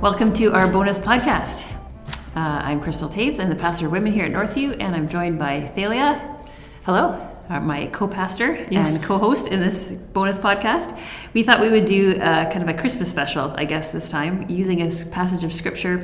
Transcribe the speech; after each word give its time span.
Welcome 0.00 0.32
to 0.34 0.52
our 0.52 0.70
bonus 0.70 0.98
podcast. 0.98 1.66
Uh, 2.34 2.38
I'm 2.40 2.80
Crystal 2.80 3.08
Taves. 3.08 3.38
I'm 3.40 3.48
the 3.48 3.54
pastor 3.56 3.86
of 3.86 3.92
women 3.92 4.12
here 4.12 4.24
at 4.24 4.32
Northview, 4.32 4.76
and 4.80 4.94
I'm 4.94 5.08
joined 5.08 5.38
by 5.38 5.60
Thalia. 5.60 6.36
Hello. 6.84 7.26
uh, 7.48 7.60
my 7.60 7.86
co-pastor 7.86 8.66
Yes. 8.70 8.96
and 8.96 9.04
co-host 9.04 9.48
in 9.48 9.60
this 9.60 9.88
bonus 10.12 10.38
podcast. 10.38 10.96
We 11.34 11.42
thought 11.42 11.60
we 11.60 11.68
would 11.68 11.84
do 11.84 12.14
uh, 12.14 12.48
kind 12.50 12.62
of 12.62 12.68
a 12.68 12.74
Christmas 12.78 13.10
special, 13.10 13.52
I 13.56 13.64
guess, 13.64 13.90
this 13.90 14.08
time, 14.08 14.48
using 14.48 14.80
a 14.82 14.90
passage 15.10 15.42
of 15.44 15.52
scripture 15.52 16.00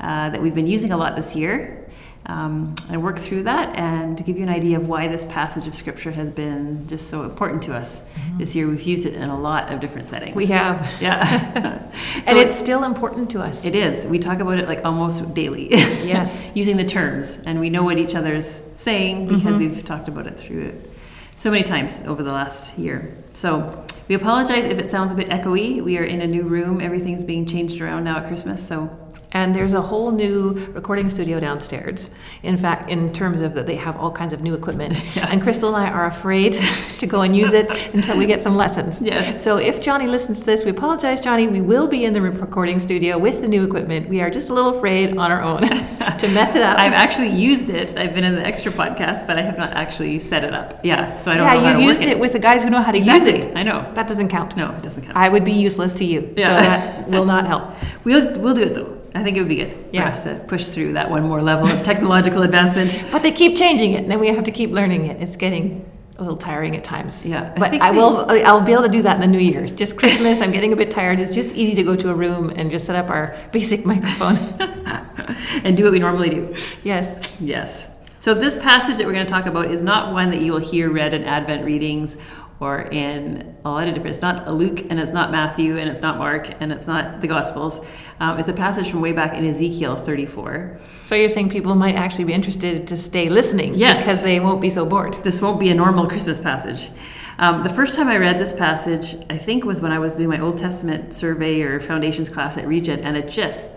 uh, 0.00 0.28
that 0.30 0.40
we've 0.42 0.54
been 0.54 0.66
using 0.66 0.90
a 0.92 0.96
lot 0.96 1.16
this 1.16 1.34
year. 1.34 1.79
Um, 2.26 2.74
and 2.90 3.02
work 3.02 3.18
through 3.18 3.44
that 3.44 3.74
and 3.76 4.16
to 4.18 4.22
give 4.22 4.36
you 4.36 4.42
an 4.44 4.50
idea 4.50 4.76
of 4.76 4.86
why 4.86 5.08
this 5.08 5.24
passage 5.26 5.66
of 5.66 5.74
scripture 5.74 6.12
has 6.12 6.30
been 6.30 6.86
just 6.86 7.08
so 7.08 7.24
important 7.24 7.62
to 7.64 7.74
us 7.74 8.02
this 8.36 8.54
year. 8.54 8.68
We've 8.68 8.82
used 8.82 9.06
it 9.06 9.14
in 9.14 9.24
a 9.28 9.40
lot 9.40 9.72
of 9.72 9.80
different 9.80 10.06
settings. 10.06 10.36
We 10.36 10.46
have. 10.46 10.88
yeah, 11.00 11.22
and 12.14 12.24
So 12.26 12.36
it's 12.36 12.54
still 12.54 12.84
important 12.84 13.30
to 13.30 13.40
us. 13.40 13.64
it 13.64 13.74
is. 13.74 14.06
We 14.06 14.18
talk 14.18 14.38
about 14.40 14.58
it 14.58 14.66
like 14.66 14.84
almost 14.84 15.34
daily. 15.34 15.70
Yes. 15.70 16.52
Using 16.54 16.76
the 16.76 16.84
terms, 16.84 17.38
and 17.46 17.58
we 17.58 17.70
know 17.70 17.82
what 17.82 17.98
each 17.98 18.14
other's 18.14 18.62
saying 18.74 19.26
because 19.26 19.56
we've 19.56 19.84
talked 19.84 20.06
about 20.06 20.26
it 20.26 20.36
through 20.36 20.66
it 20.66 20.90
so 21.36 21.50
many 21.50 21.62
times 21.64 22.02
over 22.06 22.22
the 22.22 22.32
last 22.32 22.76
year. 22.78 23.16
So 23.32 23.82
we 24.08 24.14
apologize 24.14 24.66
if 24.66 24.78
it 24.78 24.90
sounds 24.90 25.10
a 25.10 25.14
bit 25.14 25.30
echoey. 25.30 25.82
We 25.82 25.96
are 25.96 26.04
in 26.04 26.20
a 26.20 26.26
new 26.26 26.42
room. 26.42 26.82
Everything's 26.82 27.24
being 27.24 27.46
changed 27.46 27.80
around 27.80 28.04
now 28.04 28.18
at 28.18 28.26
Christmas. 28.28 28.64
So 28.64 28.90
And 29.32 29.54
there's 29.54 29.74
a 29.74 29.80
whole 29.80 30.10
new 30.10 30.66
recording 30.72 31.08
studio 31.08 31.38
downstairs. 31.38 32.10
In 32.42 32.56
fact, 32.56 32.90
in 32.90 33.12
terms 33.12 33.42
of 33.42 33.54
that, 33.54 33.64
they 33.66 33.76
have 33.76 33.96
all 33.96 34.10
kinds 34.10 34.32
of 34.32 34.42
new 34.42 34.54
equipment. 34.54 35.00
And 35.30 35.40
Crystal 35.40 35.72
and 35.74 35.86
I 35.86 35.88
are 35.90 36.06
afraid 36.06 36.54
to 36.98 37.06
go 37.06 37.20
and 37.20 37.36
use 37.36 37.52
it 37.52 37.70
until 37.94 38.16
we 38.16 38.26
get 38.26 38.42
some 38.42 38.56
lessons. 38.56 39.00
Yes. 39.00 39.42
So 39.44 39.58
if 39.58 39.80
Johnny 39.80 40.08
listens 40.08 40.40
to 40.40 40.46
this, 40.46 40.64
we 40.64 40.72
apologize, 40.72 41.20
Johnny. 41.20 41.46
We 41.46 41.60
will 41.60 41.86
be 41.86 42.04
in 42.04 42.12
the 42.12 42.20
recording 42.20 42.80
studio 42.80 43.16
with 43.18 43.40
the 43.42 43.46
new 43.48 43.64
equipment. 43.64 44.08
We 44.08 44.20
are 44.22 44.30
just 44.30 44.50
a 44.50 44.54
little 44.54 44.76
afraid 44.76 45.16
on 45.16 45.30
our 45.30 45.42
own 45.42 45.60
to 45.62 46.28
mess 46.28 46.56
it 46.56 46.62
up. 46.62 46.78
I've 46.78 46.94
actually 46.94 47.30
used 47.30 47.70
it. 47.70 47.96
I've 47.96 48.14
been 48.14 48.24
in 48.24 48.34
the 48.34 48.44
extra 48.44 48.72
podcast, 48.72 49.26
but 49.28 49.38
I 49.38 49.42
have 49.42 49.56
not 49.56 49.70
actually 49.72 50.18
set 50.18 50.42
it 50.42 50.52
up. 50.52 50.80
Yeah, 50.82 51.16
so 51.18 51.30
I 51.30 51.36
don't 51.36 51.46
yeah, 51.46 51.54
know 51.54 51.60
how 51.66 51.72
to 51.74 51.80
you 51.80 51.88
used 51.88 52.02
it 52.06 52.18
with 52.18 52.32
the 52.32 52.40
guys 52.40 52.64
who 52.64 52.70
know 52.70 52.82
how 52.82 52.90
to 52.90 52.98
Exactly. 52.98 53.36
use 53.36 53.44
it. 53.44 53.56
I 53.56 53.62
know. 53.62 53.88
That 53.94 54.08
doesn't 54.08 54.28
count. 54.28 54.56
No, 54.56 54.72
it 54.72 54.82
doesn't 54.82 55.04
count. 55.04 55.16
I 55.16 55.28
would 55.28 55.44
be 55.44 55.52
useless 55.52 55.92
to 55.94 56.04
you. 56.04 56.34
Yeah. 56.36 56.46
So 56.48 56.68
that 56.68 57.08
will 57.10 57.26
not 57.26 57.46
help. 57.46 57.64
we'll 58.04 58.32
we'll 58.40 58.54
do 58.54 58.62
it 58.62 58.74
though. 58.74 58.99
I 59.14 59.22
think 59.22 59.36
it 59.36 59.40
would 59.40 59.48
be 59.48 59.56
good 59.56 59.74
Yeah. 59.92 60.02
for 60.02 60.08
us 60.08 60.22
to 60.24 60.44
push 60.46 60.66
through 60.66 60.92
that 60.94 61.10
one 61.10 61.24
more 61.26 61.42
level 61.42 61.66
of 61.66 61.82
technological 61.82 62.42
advancement. 62.42 62.90
But 63.12 63.22
they 63.22 63.32
keep 63.32 63.56
changing 63.56 63.92
it, 63.92 64.02
and 64.02 64.10
then 64.10 64.20
we 64.20 64.28
have 64.28 64.44
to 64.44 64.50
keep 64.52 64.70
learning 64.70 65.06
it. 65.06 65.20
It's 65.20 65.36
getting 65.36 65.84
a 66.18 66.22
little 66.22 66.36
tiring 66.36 66.76
at 66.76 66.84
times. 66.84 67.24
Yeah, 67.26 67.52
But 67.56 67.74
I, 67.80 67.90
they- 67.92 67.96
will. 67.98 68.26
I'll 68.46 68.60
be 68.62 68.72
able 68.72 68.82
to 68.84 68.88
do 68.90 69.02
that 69.02 69.14
in 69.16 69.20
the 69.20 69.26
New 69.26 69.38
Year's. 69.52 69.72
Just 69.72 69.96
Christmas. 69.98 70.40
I'm 70.40 70.52
getting 70.52 70.72
a 70.72 70.76
bit 70.76 70.90
tired. 70.90 71.18
It's 71.18 71.34
just 71.34 71.52
easy 71.52 71.74
to 71.76 71.82
go 71.82 71.96
to 71.96 72.10
a 72.10 72.14
room 72.14 72.50
and 72.56 72.70
just 72.70 72.84
set 72.86 72.94
up 72.94 73.08
our 73.10 73.34
basic 73.52 73.84
microphone. 73.86 74.36
and 75.64 75.76
do 75.76 75.84
what 75.84 75.92
we 75.92 75.98
normally 75.98 76.30
do. 76.30 76.54
yes. 76.84 77.36
Yes. 77.40 77.88
So 78.18 78.34
this 78.34 78.54
passage 78.54 78.98
that 78.98 79.06
we're 79.06 79.14
going 79.14 79.24
to 79.26 79.32
talk 79.32 79.46
about 79.46 79.70
is 79.70 79.82
not 79.82 80.12
one 80.12 80.30
that 80.30 80.42
you 80.42 80.52
will 80.52 80.60
hear 80.60 80.90
read 80.92 81.14
in 81.14 81.24
Advent 81.24 81.64
readings 81.64 82.18
or 82.60 82.82
in 82.82 83.56
a 83.64 83.70
lot 83.70 83.88
of 83.88 83.94
different. 83.94 84.14
It's 84.14 84.22
not 84.22 84.52
Luke 84.54 84.80
and 84.90 85.00
it's 85.00 85.12
not 85.12 85.30
Matthew 85.32 85.78
and 85.78 85.88
it's 85.88 86.02
not 86.02 86.18
Mark 86.18 86.52
and 86.60 86.70
it's 86.70 86.86
not 86.86 87.20
the 87.22 87.26
Gospels. 87.26 87.80
Um, 88.20 88.38
it's 88.38 88.48
a 88.48 88.52
passage 88.52 88.90
from 88.90 89.00
way 89.00 89.12
back 89.12 89.34
in 89.34 89.44
Ezekiel 89.46 89.96
34. 89.96 90.78
So 91.04 91.14
you're 91.14 91.28
saying 91.30 91.48
people 91.50 91.74
might 91.74 91.94
actually 91.94 92.24
be 92.24 92.34
interested 92.34 92.86
to 92.86 92.96
stay 92.96 93.28
listening 93.30 93.74
Yes. 93.74 94.04
because 94.04 94.22
they 94.22 94.40
won't 94.40 94.60
be 94.60 94.68
so 94.70 94.84
bored. 94.84 95.14
This 95.24 95.40
won't 95.40 95.58
be 95.58 95.70
a 95.70 95.74
normal 95.74 96.06
Christmas 96.06 96.38
passage. 96.38 96.90
Um, 97.38 97.62
the 97.62 97.70
first 97.70 97.94
time 97.94 98.08
I 98.08 98.18
read 98.18 98.38
this 98.38 98.52
passage, 98.52 99.16
I 99.30 99.38
think, 99.38 99.64
was 99.64 99.80
when 99.80 99.92
I 99.92 99.98
was 99.98 100.16
doing 100.16 100.28
my 100.28 100.38
Old 100.40 100.58
Testament 100.58 101.14
survey 101.14 101.62
or 101.62 101.80
foundations 101.80 102.28
class 102.28 102.58
at 102.58 102.68
Regent, 102.68 103.02
and 103.06 103.16
it 103.16 103.30
just 103.30 103.72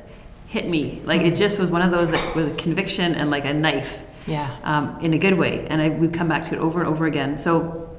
hit 0.47 0.67
me. 0.67 1.01
Like 1.05 1.21
it 1.21 1.37
just 1.37 1.57
was 1.59 1.71
one 1.71 1.81
of 1.81 1.89
those 1.89 2.11
that 2.11 2.35
was 2.35 2.49
a 2.49 2.53
conviction 2.55 3.15
and 3.15 3.31
like 3.31 3.45
a 3.45 3.53
knife. 3.53 4.03
Yeah. 4.27 4.55
um, 4.63 4.97
in 5.01 5.13
a 5.13 5.17
good 5.17 5.37
way. 5.37 5.65
And 5.67 5.81
I, 5.81 5.89
we've 5.89 6.11
come 6.13 6.29
back 6.29 6.43
to 6.45 6.55
it 6.55 6.59
over 6.59 6.79
and 6.79 6.87
over 6.89 7.05
again. 7.05 7.37
So 7.37 7.92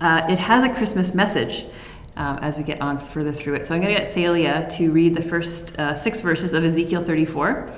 uh, 0.00 0.26
it 0.28 0.38
has 0.38 0.64
a 0.64 0.72
Christmas 0.72 1.14
message 1.14 1.66
um, 2.16 2.38
as 2.38 2.58
we 2.58 2.64
get 2.64 2.80
on 2.80 2.98
further 2.98 3.32
through 3.32 3.54
it. 3.54 3.64
So 3.64 3.74
I'm 3.74 3.80
going 3.80 3.94
to 3.94 4.00
get 4.00 4.12
Thalia 4.12 4.68
to 4.72 4.90
read 4.90 5.14
the 5.14 5.22
first 5.22 5.78
uh, 5.78 5.94
six 5.94 6.20
verses 6.20 6.52
of 6.52 6.64
Ezekiel 6.64 7.02
34 7.02 7.72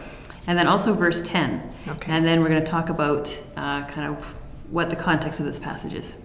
and 0.46 0.58
then 0.58 0.66
also 0.66 0.94
verse 0.94 1.22
10. 1.22 1.70
Okay. 1.88 2.12
And 2.12 2.24
then 2.24 2.40
we're 2.40 2.48
going 2.48 2.64
to 2.64 2.70
talk 2.70 2.88
about 2.88 3.40
uh, 3.56 3.84
kind 3.84 4.14
of 4.14 4.34
what 4.70 4.90
the 4.90 4.96
context 4.96 5.40
of 5.40 5.46
this 5.46 5.58
passage 5.58 5.94
is. 5.94 6.16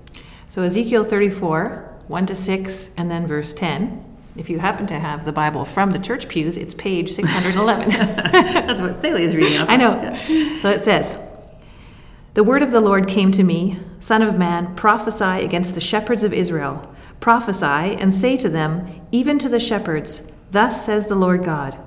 So 0.47 0.63
Ezekiel 0.63 1.03
34, 1.03 2.01
1 2.07 2.25
to 2.27 2.35
6, 2.35 2.91
and 2.97 3.11
then 3.11 3.27
verse 3.27 3.53
10. 3.53 4.13
If 4.37 4.49
you 4.49 4.59
happen 4.59 4.85
to 4.87 4.99
have 4.99 5.25
the 5.25 5.31
Bible 5.31 5.65
from 5.65 5.91
the 5.91 5.99
church 5.99 6.27
pews, 6.27 6.57
it's 6.57 6.73
page 6.73 7.11
611. 7.11 7.89
That's 8.67 8.81
what 8.81 9.01
Thalia 9.01 9.27
is 9.27 9.35
reading. 9.35 9.59
off 9.59 9.69
I 9.69 9.77
know. 9.77 9.93
Yeah. 9.93 10.61
So 10.61 10.69
it 10.69 10.83
says, 10.83 11.17
The 12.35 12.43
word 12.43 12.61
of 12.61 12.71
the 12.71 12.81
Lord 12.81 13.07
came 13.07 13.31
to 13.31 13.43
me, 13.43 13.77
Son 13.97 14.21
of 14.21 14.37
man, 14.37 14.75
prophesy 14.75 15.45
against 15.45 15.73
the 15.73 15.79
shepherds 15.79 16.21
of 16.21 16.33
Israel. 16.33 16.93
Prophesy 17.21 17.65
and 17.65 18.13
say 18.13 18.35
to 18.35 18.49
them, 18.49 19.01
even 19.09 19.39
to 19.39 19.47
the 19.47 19.57
shepherds, 19.57 20.29
Thus 20.51 20.85
says 20.85 21.07
the 21.07 21.15
Lord 21.15 21.45
God 21.45 21.77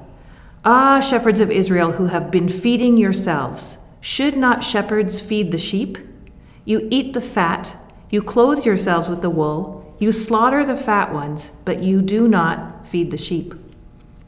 Ah, 0.64 1.00
shepherds 1.00 1.40
of 1.40 1.50
Israel 1.50 1.92
who 1.92 2.06
have 2.06 2.30
been 2.30 2.48
feeding 2.48 2.96
yourselves, 2.96 3.76
should 4.00 4.38
not 4.38 4.64
shepherds 4.64 5.20
feed 5.20 5.52
the 5.52 5.58
sheep? 5.58 5.98
You 6.64 6.88
eat 6.90 7.12
the 7.12 7.20
fat, 7.20 7.76
you 8.08 8.22
clothe 8.22 8.64
yourselves 8.64 9.06
with 9.06 9.20
the 9.20 9.28
wool, 9.28 9.94
you 9.98 10.10
slaughter 10.10 10.64
the 10.64 10.78
fat 10.78 11.12
ones, 11.12 11.52
but 11.66 11.82
you 11.82 12.00
do 12.00 12.26
not 12.26 12.86
feed 12.86 13.10
the 13.10 13.18
sheep. 13.18 13.52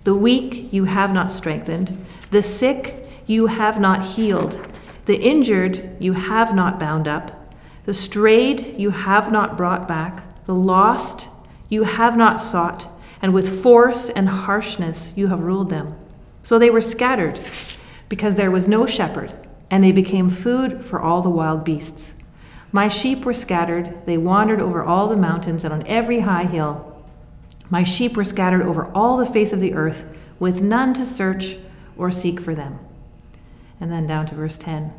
The 0.04 0.14
weak 0.14 0.70
you 0.70 0.84
have 0.84 1.14
not 1.14 1.32
strengthened, 1.32 1.97
the 2.31 2.42
sick 2.42 3.08
you 3.26 3.47
have 3.47 3.81
not 3.81 4.04
healed, 4.04 4.69
the 5.10 5.21
injured 5.21 5.97
you 5.98 6.12
have 6.12 6.54
not 6.54 6.78
bound 6.78 7.09
up, 7.09 7.53
the 7.84 7.93
strayed 7.93 8.78
you 8.78 8.91
have 8.91 9.32
not 9.32 9.56
brought 9.56 9.88
back, 9.88 10.44
the 10.44 10.54
lost 10.54 11.28
you 11.69 11.82
have 11.82 12.16
not 12.16 12.41
sought, 12.41 12.88
and 13.20 13.34
with 13.34 13.60
force 13.60 14.09
and 14.09 14.28
harshness 14.28 15.12
you 15.16 15.26
have 15.26 15.41
ruled 15.41 15.69
them. 15.69 15.88
So 16.44 16.60
they 16.60 16.70
were 16.70 16.81
scattered, 16.81 17.41
because 18.09 18.37
there 18.37 18.53
was 18.53 18.69
no 18.69 18.87
shepherd, 18.87 19.34
and 19.69 19.82
they 19.82 19.91
became 19.91 20.31
food 20.31 20.84
for 20.84 21.00
all 21.00 21.22
the 21.22 21.28
wild 21.28 21.65
beasts. 21.65 22.15
My 22.70 22.87
sheep 22.87 23.25
were 23.25 23.32
scattered, 23.32 24.06
they 24.06 24.16
wandered 24.16 24.60
over 24.60 24.81
all 24.81 25.09
the 25.09 25.16
mountains 25.16 25.65
and 25.65 25.75
on 25.75 25.84
every 25.88 26.20
high 26.20 26.44
hill. 26.44 27.04
My 27.69 27.82
sheep 27.82 28.16
were 28.16 28.22
scattered 28.22 28.62
over 28.62 28.93
all 28.93 29.16
the 29.16 29.26
face 29.26 29.53
of 29.53 29.59
the 29.59 29.75
earth, 29.75 30.09
with 30.38 30.62
none 30.62 30.94
to 30.94 31.04
search 31.04 31.56
or 31.97 32.12
seek 32.12 32.38
for 32.41 32.54
them. 32.54 32.78
And 33.81 33.91
then 33.91 34.06
down 34.06 34.26
to 34.26 34.37
verse 34.37 34.56
10. 34.56 34.94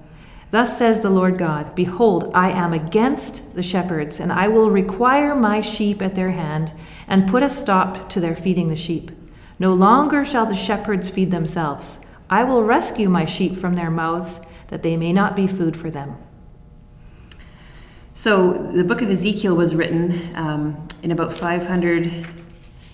Thus 0.52 0.78
says 0.78 1.00
the 1.00 1.10
Lord 1.10 1.38
God 1.38 1.74
Behold, 1.76 2.30
I 2.34 2.52
am 2.52 2.74
against 2.74 3.56
the 3.56 3.64
shepherds, 3.64 4.20
and 4.20 4.32
I 4.32 4.50
will 4.50 4.70
require 4.70 5.34
my 5.34 5.62
sheep 5.62 6.02
at 6.02 6.16
their 6.16 6.32
hand, 6.32 6.74
and 7.08 7.28
put 7.28 7.42
a 7.42 7.50
stop 7.50 8.10
to 8.10 8.20
their 8.20 8.36
feeding 8.36 8.68
the 8.68 8.76
sheep. 8.76 9.12
No 9.58 9.74
longer 9.74 10.24
shall 10.26 10.46
the 10.46 10.56
shepherds 10.56 11.10
feed 11.10 11.32
themselves. 11.32 12.00
I 12.30 12.44
will 12.44 12.64
rescue 12.64 13.10
my 13.10 13.26
sheep 13.26 13.58
from 13.58 13.74
their 13.74 13.90
mouths, 13.90 14.42
that 14.68 14.84
they 14.84 14.98
may 14.98 15.14
not 15.14 15.36
be 15.36 15.48
food 15.48 15.76
for 15.76 15.90
them. 15.90 16.18
So 18.14 18.54
the 18.54 18.84
book 18.84 19.02
of 19.02 19.10
Ezekiel 19.10 19.56
was 19.56 19.74
written 19.74 20.36
um, 20.36 20.88
in 21.02 21.12
about 21.12 21.34
500, 21.34 22.28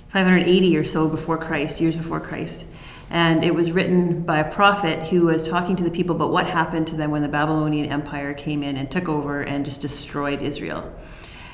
580 0.10 0.78
or 0.78 0.84
so 0.84 1.08
before 1.08 1.38
Christ, 1.38 1.82
years 1.82 1.96
before 1.96 2.20
Christ. 2.20 2.66
And 3.10 3.44
it 3.44 3.56
was 3.56 3.72
written 3.72 4.24
by 4.24 4.40
a 4.40 4.52
prophet 4.52 5.08
who 5.08 5.28
was 5.28 5.48
talking 5.48 5.76
to 5.78 5.84
the 5.84 5.92
people 5.92 6.16
about 6.16 6.32
what 6.32 6.48
happened 6.48 6.88
to 6.88 6.96
them 6.96 7.12
when 7.12 7.22
the 7.22 7.30
Babylonian 7.30 7.86
Empire 7.90 8.34
came 8.34 8.64
in 8.64 8.76
and 8.76 8.92
took 8.92 9.08
over 9.08 9.42
and 9.42 9.64
just 9.64 9.82
destroyed 9.82 10.42
Israel. 10.42 10.94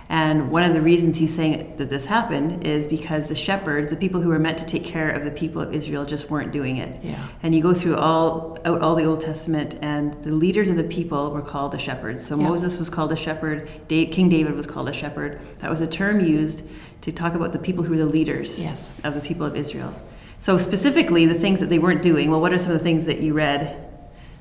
And 0.10 0.52
one 0.52 0.64
of 0.64 0.74
the 0.74 0.82
reasons 0.82 1.18
he's 1.18 1.34
saying 1.34 1.76
that 1.78 1.90
this 1.90 2.06
happened 2.06 2.68
is 2.68 2.88
because 2.88 3.28
the 3.28 3.36
shepherds, 3.36 3.90
the 3.90 3.98
people 3.98 4.22
who 4.22 4.30
were 4.30 4.38
meant 4.38 4.58
to 4.60 4.66
take 4.66 4.84
care 4.84 5.10
of 5.10 5.24
the 5.24 5.32
people 5.32 5.62
of 5.62 5.74
Israel, 5.74 6.06
just 6.06 6.30
weren't 6.30 6.52
doing 6.52 6.78
it. 6.78 7.04
Yeah. 7.04 7.26
And 7.42 7.56
you 7.56 7.62
go 7.62 7.74
through 7.74 7.96
all 7.96 8.58
out 8.66 8.82
all 8.82 8.96
the 8.96 9.06
Old 9.06 9.22
Testament, 9.22 9.78
and 9.82 10.14
the 10.24 10.32
leaders 10.32 10.70
of 10.70 10.76
the 10.76 10.84
people 10.84 11.32
were 11.32 11.42
called 11.42 11.72
the 11.72 11.80
shepherds. 11.80 12.26
So 12.26 12.38
Yeah. 12.38 12.48
Moses 12.48 12.78
was 12.78 12.90
called 12.90 13.12
a 13.12 13.16
shepherd. 13.16 13.68
King 13.88 14.30
David 14.30 14.56
was 14.56 14.68
called 14.68 14.90
a 14.90 14.94
shepherd. 14.94 15.40
That 15.60 15.70
was 15.70 15.82
a 15.82 15.88
term 15.88 16.20
used 16.20 16.64
to 17.02 17.12
talk 17.12 17.34
about 17.34 17.52
the 17.54 17.60
people 17.60 17.84
who 17.84 17.92
were 17.92 17.98
the 17.98 18.06
leaders 18.06 18.62
Yes. 18.62 18.92
of 19.04 19.16
the 19.16 19.22
people 19.22 19.46
of 19.46 19.56
Israel. 19.56 19.94
So 20.44 20.58
specifically, 20.58 21.26
the 21.26 21.34
things 21.36 21.62
that 21.62 21.70
they 21.70 21.80
weren't 21.80 22.02
doing. 22.02 22.30
Well, 22.30 22.42
what 22.42 22.52
are 22.52 22.58
some 22.58 22.74
of 22.74 22.78
the 22.78 22.84
things 22.84 23.06
that 23.06 23.22
you 23.22 23.34
read 23.34 23.78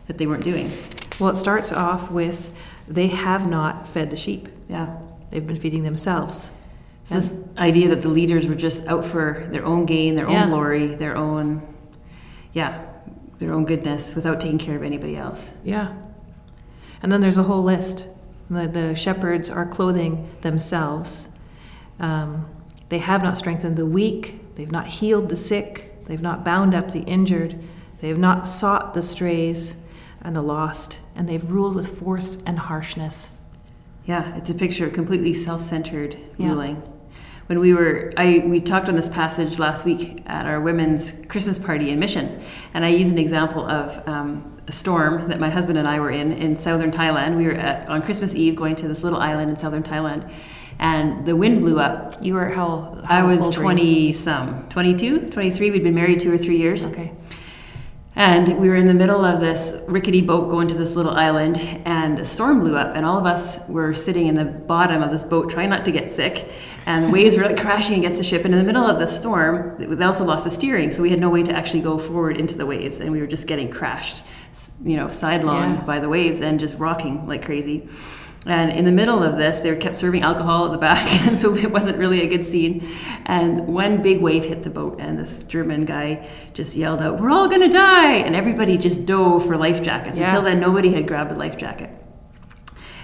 that 0.08 0.18
they 0.18 0.26
weren't 0.26 0.42
doing? 0.42 0.72
Well, 1.20 1.30
it 1.30 1.36
starts 1.36 1.70
off 1.70 2.10
with 2.10 2.50
they 2.88 3.06
have 3.06 3.46
not 3.48 3.86
fed 3.86 4.10
the 4.10 4.16
sheep, 4.16 4.48
Yeah. 4.68 5.00
they've 5.30 5.46
been 5.46 5.54
feeding 5.56 5.84
themselves. 5.84 6.50
So 7.04 7.14
this 7.14 7.36
idea 7.56 7.88
that 7.90 8.00
the 8.00 8.08
leaders 8.08 8.46
were 8.46 8.56
just 8.56 8.84
out 8.88 9.04
for 9.04 9.46
their 9.52 9.64
own 9.64 9.86
gain, 9.86 10.16
their 10.16 10.28
Yeah. 10.28 10.42
own 10.42 10.48
glory, 10.48 10.88
their 10.88 11.16
own, 11.16 11.62
yeah, 12.52 12.80
their 13.38 13.52
own 13.52 13.64
goodness, 13.64 14.16
without 14.16 14.40
taking 14.40 14.58
care 14.58 14.74
of 14.74 14.82
anybody 14.82 15.16
else. 15.16 15.52
Yeah. 15.62 15.92
And 17.00 17.12
then 17.12 17.20
there's 17.20 17.38
a 17.38 17.44
whole 17.44 17.62
list. 17.62 18.08
The, 18.50 18.66
the 18.66 18.96
shepherds 18.96 19.48
are 19.48 19.66
clothing 19.66 20.28
themselves. 20.40 21.28
Um, 22.00 22.46
they 22.88 22.98
have 22.98 23.22
not 23.22 23.38
strengthened 23.38 23.76
the 23.76 23.86
weak. 23.86 24.56
They've 24.56 24.72
not 24.72 24.88
healed 24.88 25.28
the 25.28 25.36
sick. 25.36 25.90
They've 26.06 26.20
not 26.22 26.44
bound 26.44 26.74
up 26.74 26.90
the 26.90 27.00
injured. 27.00 27.58
They 28.00 28.08
have 28.08 28.18
not 28.18 28.46
sought 28.46 28.94
the 28.94 29.02
strays 29.02 29.76
and 30.20 30.34
the 30.34 30.42
lost. 30.42 31.00
And 31.14 31.28
they've 31.28 31.50
ruled 31.50 31.74
with 31.74 31.98
force 31.98 32.38
and 32.46 32.58
harshness. 32.58 33.30
Yeah, 34.04 34.34
it's 34.36 34.50
a 34.50 34.54
picture 34.54 34.86
of 34.86 34.92
completely 34.92 35.34
self-centered 35.34 36.16
Yeah. 36.36 36.48
ruling. 36.48 36.82
When 37.46 37.58
we 37.58 37.74
were, 37.74 38.12
I 38.16 38.42
we 38.46 38.60
talked 38.60 38.88
on 38.88 38.94
this 38.94 39.08
passage 39.08 39.58
last 39.58 39.84
week 39.84 40.22
at 40.26 40.46
our 40.46 40.60
women's 40.60 41.14
Christmas 41.28 41.58
party 41.58 41.90
in 41.90 41.98
Mission, 41.98 42.40
and 42.72 42.84
I 42.84 42.88
used 42.88 43.12
an 43.12 43.18
example 43.18 43.66
of 43.68 44.00
um, 44.08 44.56
a 44.66 44.72
storm 44.72 45.28
that 45.28 45.38
my 45.38 45.50
husband 45.50 45.76
and 45.76 45.86
I 45.86 46.00
were 46.00 46.10
in 46.10 46.32
in 46.32 46.56
southern 46.56 46.90
Thailand. 46.90 47.36
We 47.36 47.44
were 47.46 47.54
at, 47.54 47.88
on 47.88 48.00
Christmas 48.00 48.34
Eve 48.34 48.56
going 48.56 48.76
to 48.76 48.88
this 48.88 49.02
little 49.04 49.18
island 49.18 49.50
in 49.50 49.58
southern 49.58 49.82
Thailand, 49.82 50.30
and 50.78 51.24
the 51.26 51.36
wind 51.36 51.60
blew 51.60 51.78
up. 51.78 52.24
You 52.24 52.34
were 52.34 52.48
how? 52.50 53.00
I 53.08 53.22
was 53.22 53.42
old 53.42 53.56
were 53.56 53.62
you? 53.62 54.10
20 54.10 54.12
some, 54.12 54.68
22, 54.68 55.30
23. 55.30 55.70
We'd 55.70 55.82
been 55.82 55.94
married 55.94 56.20
two 56.20 56.32
or 56.32 56.38
three 56.38 56.58
years. 56.58 56.84
Okay. 56.86 57.12
And 58.14 58.60
we 58.60 58.68
were 58.68 58.76
in 58.76 58.84
the 58.84 58.92
middle 58.92 59.24
of 59.24 59.40
this 59.40 59.72
rickety 59.88 60.20
boat 60.20 60.50
going 60.50 60.68
to 60.68 60.74
this 60.74 60.94
little 60.94 61.12
island, 61.12 61.56
and 61.86 62.18
the 62.18 62.26
storm 62.26 62.60
blew 62.60 62.76
up, 62.76 62.94
and 62.94 63.06
all 63.06 63.18
of 63.18 63.24
us 63.24 63.58
were 63.68 63.94
sitting 63.94 64.26
in 64.26 64.34
the 64.34 64.44
bottom 64.44 65.02
of 65.02 65.10
this 65.10 65.24
boat 65.24 65.48
trying 65.48 65.70
not 65.70 65.86
to 65.86 65.90
get 65.92 66.10
sick. 66.10 66.46
And 66.84 67.06
the 67.06 67.10
waves 67.10 67.38
were 67.38 67.44
like 67.44 67.58
crashing 67.58 67.98
against 67.98 68.18
the 68.18 68.24
ship. 68.24 68.44
And 68.44 68.52
in 68.52 68.60
the 68.60 68.66
middle 68.66 68.84
of 68.84 68.98
the 68.98 69.06
storm, 69.06 69.76
they 69.78 70.04
also 70.04 70.24
lost 70.26 70.44
the 70.44 70.50
steering, 70.50 70.90
so 70.90 71.00
we 71.00 71.08
had 71.08 71.20
no 71.20 71.30
way 71.30 71.42
to 71.42 71.54
actually 71.54 71.80
go 71.80 71.96
forward 71.96 72.36
into 72.36 72.54
the 72.54 72.66
waves, 72.66 73.00
and 73.00 73.10
we 73.12 73.18
were 73.18 73.26
just 73.26 73.46
getting 73.46 73.70
crashed, 73.70 74.22
you 74.84 74.96
know, 74.96 75.08
sidelong 75.08 75.76
Yeah. 75.76 75.84
by 75.84 75.98
the 75.98 76.10
waves 76.10 76.42
and 76.42 76.60
just 76.60 76.78
rocking 76.78 77.26
like 77.26 77.42
crazy. 77.42 77.88
And 78.44 78.70
in 78.70 78.84
the 78.84 78.92
middle 78.92 79.22
of 79.22 79.36
this, 79.36 79.60
they 79.60 79.74
kept 79.76 79.94
serving 79.94 80.22
alcohol 80.22 80.66
at 80.66 80.72
the 80.72 80.78
back, 80.78 81.06
and 81.26 81.38
so 81.38 81.54
it 81.54 81.70
wasn't 81.70 81.98
really 81.98 82.22
a 82.22 82.26
good 82.26 82.44
scene. 82.44 82.88
And 83.24 83.68
one 83.68 84.02
big 84.02 84.20
wave 84.20 84.44
hit 84.44 84.64
the 84.64 84.70
boat, 84.70 84.98
and 84.98 85.18
this 85.18 85.44
German 85.44 85.84
guy 85.84 86.26
just 86.52 86.74
yelled 86.76 87.00
out, 87.00 87.20
"We're 87.20 87.30
all 87.30 87.48
gonna 87.48 87.68
die!" 87.68 88.14
And 88.14 88.34
everybody 88.34 88.76
just 88.78 89.06
dove 89.06 89.46
for 89.46 89.56
life 89.56 89.82
jackets. 89.82 90.18
Yeah. 90.18 90.26
Until 90.26 90.42
then, 90.42 90.58
nobody 90.58 90.92
had 90.92 91.06
grabbed 91.06 91.30
a 91.30 91.36
life 91.36 91.56
jacket. 91.56 91.90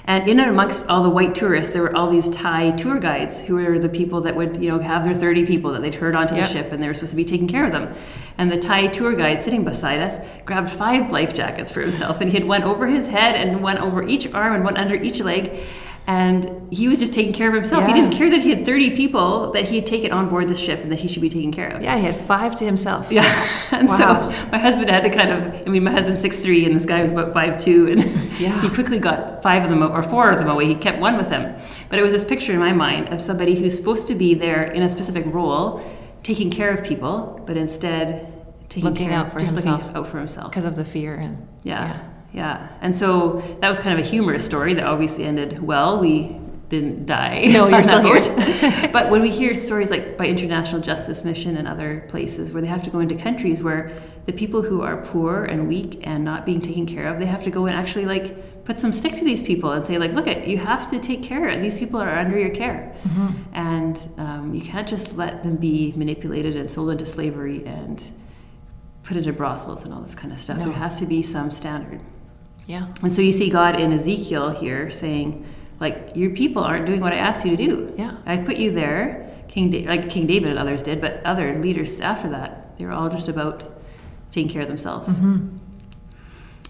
And 0.09 0.27
in 0.27 0.41
and 0.41 0.49
amongst 0.49 0.87
all 0.89 1.03
the 1.03 1.11
white 1.11 1.35
tourists, 1.35 1.75
there 1.75 1.83
were 1.83 1.95
all 1.95 2.09
these 2.09 2.31
Thai 2.31 2.71
tour 2.71 2.99
guides 2.99 3.43
who 3.43 3.57
were 3.57 3.79
the 3.79 3.91
people 3.91 4.23
that 4.23 4.35
would, 4.35 4.57
you 4.57 4.71
know, 4.71 4.79
have 4.79 5.05
their 5.05 5.15
30 5.15 5.45
people 5.45 5.71
that 5.73 5.83
they'd 5.83 5.95
herd 5.97 6.17
onto 6.17 6.35
Yep. 6.35 6.47
the 6.47 6.51
ship 6.53 6.73
and 6.73 6.83
they 6.83 6.87
were 6.87 6.95
supposed 6.95 7.11
to 7.13 7.17
be 7.17 7.27
taking 7.27 7.47
care 7.47 7.67
of 7.67 7.73
them. 7.73 7.93
And 8.39 8.51
the 8.51 8.57
Thai 8.57 8.87
tour 8.87 9.15
guide 9.15 9.43
sitting 9.43 9.65
beside 9.65 10.01
us 10.01 10.17
grabbed 10.47 10.71
five 10.71 11.13
life 11.13 11.35
jackets 11.35 11.71
for 11.71 11.83
himself 11.83 12.23
and 12.23 12.31
he 12.31 12.39
had 12.39 12.49
one 12.49 12.63
over 12.63 12.87
his 12.87 13.09
head 13.09 13.35
and 13.37 13.63
one 13.63 13.77
over 13.77 14.03
each 14.03 14.33
arm 14.33 14.55
and 14.55 14.65
one 14.65 14.79
under 14.79 14.95
each 14.95 15.21
leg. 15.21 15.61
And 16.09 16.73
he 16.73 16.89
was 16.89 16.99
just 17.01 17.13
taking 17.13 17.35
care 17.35 17.49
of 17.49 17.55
himself. 17.55 17.87
He 17.87 17.93
didn't 17.93 18.13
care 18.13 18.31
that 18.31 18.41
he 18.41 18.49
had 18.49 18.65
30 18.65 18.97
people 18.97 19.51
that 19.53 19.69
he 19.69 19.77
had 19.77 19.87
taken 19.87 20.11
on 20.11 20.31
board 20.31 20.49
the 20.49 20.55
ship 20.55 20.81
and 20.81 20.91
that 20.91 20.99
he 21.01 21.07
should 21.07 21.21
be 21.21 21.29
taking 21.29 21.53
care 21.53 21.69
of. 21.69 21.83
Yeah, 21.83 21.99
he 21.99 22.05
had 22.05 22.17
five 22.17 22.55
to 22.57 22.65
himself. 22.65 23.13
Yeah, 23.13 23.25
and 23.73 23.87
Wow. 23.89 24.31
so 24.31 24.49
my 24.51 24.57
husband 24.57 24.89
had 24.89 25.05
to 25.05 25.11
kind 25.11 25.31
of. 25.31 25.67
I 25.67 25.71
mean, 25.71 25.85
my 25.85 25.91
husband's 25.91 26.23
six 26.23 26.39
three, 26.39 26.65
and 26.65 26.75
this 26.75 26.87
guy 26.87 27.03
was 27.03 27.13
about 27.13 27.35
five 27.35 27.61
two, 27.63 27.89
and 27.89 28.03
Yeah. 28.41 28.59
he 28.63 28.71
quickly 28.71 28.99
got 28.99 29.43
five 29.43 29.65
of 29.65 29.69
them 29.69 29.83
or 29.83 30.03
four 30.03 30.31
of 30.31 30.39
them 30.39 30.49
away. 30.49 30.65
He 30.67 30.75
kept 30.75 30.99
one 30.99 31.19
with 31.19 31.29
him, 31.29 31.55
but 31.91 31.99
it 31.99 32.03
was 32.03 32.13
this 32.13 32.25
picture 32.25 32.55
in 32.55 32.59
my 32.59 32.73
mind 32.73 33.11
of 33.13 33.21
somebody 33.21 33.55
who's 33.55 33.77
supposed 33.77 34.09
to 34.09 34.15
be 34.15 34.33
there 34.33 34.63
in 34.63 34.83
a 34.83 34.89
specific 34.89 35.27
role, 35.27 35.83
taking 36.23 36.51
care 36.51 36.71
of 36.71 36.83
people, 36.83 37.43
but 37.47 37.59
instead 37.59 38.33
taking 38.71 38.89
Looking 38.91 39.09
care, 39.09 39.19
out 39.19 39.31
for 39.31 39.41
just 39.41 39.53
himself. 39.53 39.83
looking 39.83 39.97
out 39.99 40.07
for 40.09 40.19
himself. 40.19 40.51
Because 40.51 40.65
of 40.65 40.75
the 40.77 40.85
fear 40.87 41.15
and 41.17 41.47
Yeah, 41.65 41.85
yeah, 41.87 42.01
and 42.35 42.95
so 42.95 43.43
that 43.61 43.69
was 43.69 43.79
kind 43.81 43.99
of 43.99 44.05
a 44.05 44.09
humorous 44.09 44.45
story 44.45 44.75
that 44.75 44.85
obviously 44.85 45.25
ended 45.25 45.61
well. 45.61 45.99
We 45.99 46.39
didn't 46.69 47.07
die. 47.07 47.47
No, 47.47 47.67
you're 47.67 47.83
still 47.83 48.03
boat. 48.03 48.31
but 48.93 49.11
when 49.11 49.23
we 49.23 49.31
hear 49.31 49.55
stories 49.55 49.91
like 49.91 50.19
by 50.19 50.27
International 50.27 50.81
Justice 50.83 51.25
Mission 51.25 51.57
and 51.57 51.67
other 51.67 52.05
places 52.09 52.53
where 52.53 52.61
they 52.61 52.69
have 52.69 52.83
to 52.85 52.91
go 52.91 53.01
into 53.01 53.15
countries 53.15 53.63
where 53.63 53.91
the 54.27 54.35
people 54.35 54.61
who 54.61 54.83
are 54.83 54.99
poor 54.99 55.45
and 55.45 55.67
weak 55.67 56.01
and 56.07 56.25
not 56.25 56.45
being 56.45 56.61
taken 56.61 56.85
care 56.85 57.09
of, 57.09 57.19
they 57.19 57.25
have 57.27 57.43
to 57.45 57.51
go 57.51 57.65
and 57.67 57.75
actually 57.75 58.05
like 58.05 58.65
put 58.67 58.79
some 58.79 58.93
stick 58.93 59.15
to 59.15 59.25
these 59.25 59.43
people 59.43 59.73
and 59.73 59.83
say 59.87 59.97
like, 59.97 60.13
look, 60.13 60.29
at 60.29 60.47
you 60.47 60.59
have 60.59 60.91
to 60.91 60.99
take 60.99 61.23
care. 61.23 61.49
of 61.49 61.63
These 61.63 61.79
people 61.79 61.99
are 62.01 62.19
under 62.19 62.39
your 62.39 62.51
care, 62.51 62.95
Mm-hmm. 63.05 63.55
and 63.55 64.09
um, 64.19 64.53
you 64.55 64.61
can't 64.61 64.87
just 64.87 65.17
let 65.17 65.43
them 65.43 65.57
be 65.57 65.95
manipulated 65.97 66.55
and 66.57 66.69
sold 66.69 66.91
into 66.91 67.07
slavery 67.07 67.65
and 67.65 68.03
put 69.05 69.17
into 69.17 69.33
brothels 69.33 69.85
and 69.85 69.95
all 69.95 70.03
this 70.03 70.15
kind 70.15 70.35
of 70.35 70.39
stuff. 70.39 70.59
No. 70.59 70.65
There 70.65 70.73
has 70.75 70.99
to 70.99 71.07
be 71.07 71.23
some 71.23 71.51
standard. 71.51 72.03
Yeah. 72.69 72.87
And 73.03 73.11
so 73.13 73.23
you 73.23 73.33
see 73.33 73.49
God 73.49 73.81
in 73.81 73.93
Ezekiel 73.93 74.51
here 74.51 74.91
saying, 74.91 75.45
like, 75.81 76.13
your 76.15 76.31
people 76.31 76.63
aren't 76.63 76.85
doing 76.87 77.01
what 77.01 77.13
I 77.15 77.17
asked 77.17 77.45
you 77.47 77.57
to 77.57 77.67
do. 77.67 77.95
Yeah. 77.97 78.17
I 78.27 78.37
put 78.37 78.59
you 78.59 78.71
there, 78.73 79.35
King 79.49 79.71
da- 79.71 79.85
like 79.85 80.11
King 80.11 80.27
David 80.27 80.51
and 80.51 80.59
others 80.59 80.83
did, 80.83 81.01
but 81.01 81.25
other 81.25 81.59
leaders 81.59 81.99
after 82.01 82.29
that, 82.29 82.79
they 82.79 82.85
were 82.85 82.93
all 82.93 83.09
just 83.09 83.27
about 83.29 83.65
taking 84.31 84.51
care 84.51 84.63
of 84.63 84.69
themselves. 84.69 85.19
Mm-hmm. 85.19 85.57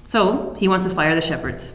So 0.04 0.54
he 0.56 0.68
wants 0.68 0.86
to 0.86 0.90
fire 0.90 1.14
the 1.16 1.20
shepherds. 1.20 1.74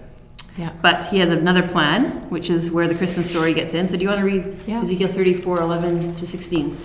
Yeah. 0.58 0.72
But 0.82 1.06
he 1.06 1.18
has 1.18 1.30
another 1.30 1.68
plan, 1.68 2.30
which 2.30 2.50
is 2.50 2.72
where 2.72 2.88
the 2.88 2.96
Christmas 2.96 3.30
story 3.30 3.54
gets 3.54 3.74
in. 3.74 3.90
So 3.90 3.98
do 3.98 4.04
you 4.04 4.08
want 4.08 4.20
to 4.22 4.26
read 4.26 4.64
Yeah. 4.66 4.82
Ezekiel 4.82 5.10
34, 5.10 5.60
11 5.62 6.16
to 6.16 6.26
16? 6.26 6.78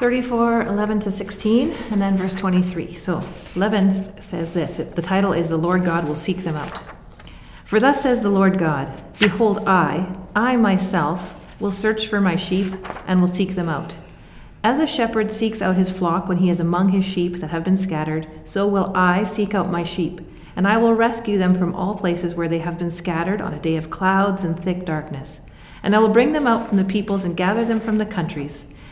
34, 0.00 0.62
11 0.62 1.00
to 1.00 1.12
16, 1.12 1.74
and 1.90 2.00
then 2.00 2.16
verse 2.16 2.32
23. 2.32 2.94
So 2.94 3.22
11 3.54 3.88
s- 3.88 4.08
says 4.18 4.54
this 4.54 4.78
The 4.78 5.02
title 5.02 5.34
is 5.34 5.50
The 5.50 5.58
Lord 5.58 5.84
God 5.84 6.08
Will 6.08 6.16
Seek 6.16 6.38
Them 6.38 6.56
Out. 6.56 6.82
For 7.66 7.78
thus 7.78 8.00
says 8.00 8.22
the 8.22 8.30
Lord 8.30 8.56
God 8.56 8.90
Behold, 9.18 9.58
I, 9.66 10.10
I 10.34 10.56
myself, 10.56 11.36
will 11.60 11.70
search 11.70 12.06
for 12.06 12.18
my 12.18 12.34
sheep 12.34 12.72
and 13.06 13.20
will 13.20 13.26
seek 13.26 13.50
them 13.56 13.68
out. 13.68 13.98
As 14.64 14.78
a 14.78 14.86
shepherd 14.86 15.30
seeks 15.30 15.60
out 15.60 15.76
his 15.76 15.90
flock 15.90 16.28
when 16.28 16.38
he 16.38 16.48
is 16.48 16.60
among 16.60 16.88
his 16.88 17.04
sheep 17.04 17.36
that 17.36 17.50
have 17.50 17.62
been 17.62 17.76
scattered, 17.76 18.26
so 18.42 18.66
will 18.66 18.96
I 18.96 19.24
seek 19.24 19.54
out 19.54 19.70
my 19.70 19.82
sheep, 19.82 20.22
and 20.56 20.66
I 20.66 20.78
will 20.78 20.94
rescue 20.94 21.36
them 21.36 21.52
from 21.54 21.74
all 21.74 21.94
places 21.94 22.34
where 22.34 22.48
they 22.48 22.60
have 22.60 22.78
been 22.78 22.90
scattered 22.90 23.42
on 23.42 23.52
a 23.52 23.60
day 23.60 23.76
of 23.76 23.90
clouds 23.90 24.44
and 24.44 24.58
thick 24.58 24.86
darkness. 24.86 25.42
And 25.82 25.94
I 25.94 25.98
will 25.98 26.08
bring 26.08 26.32
them 26.32 26.46
out 26.46 26.66
from 26.66 26.78
the 26.78 26.84
peoples 26.84 27.26
and 27.26 27.36
gather 27.36 27.66
them 27.66 27.80
from 27.80 27.98
the 27.98 28.06
countries, 28.06 28.64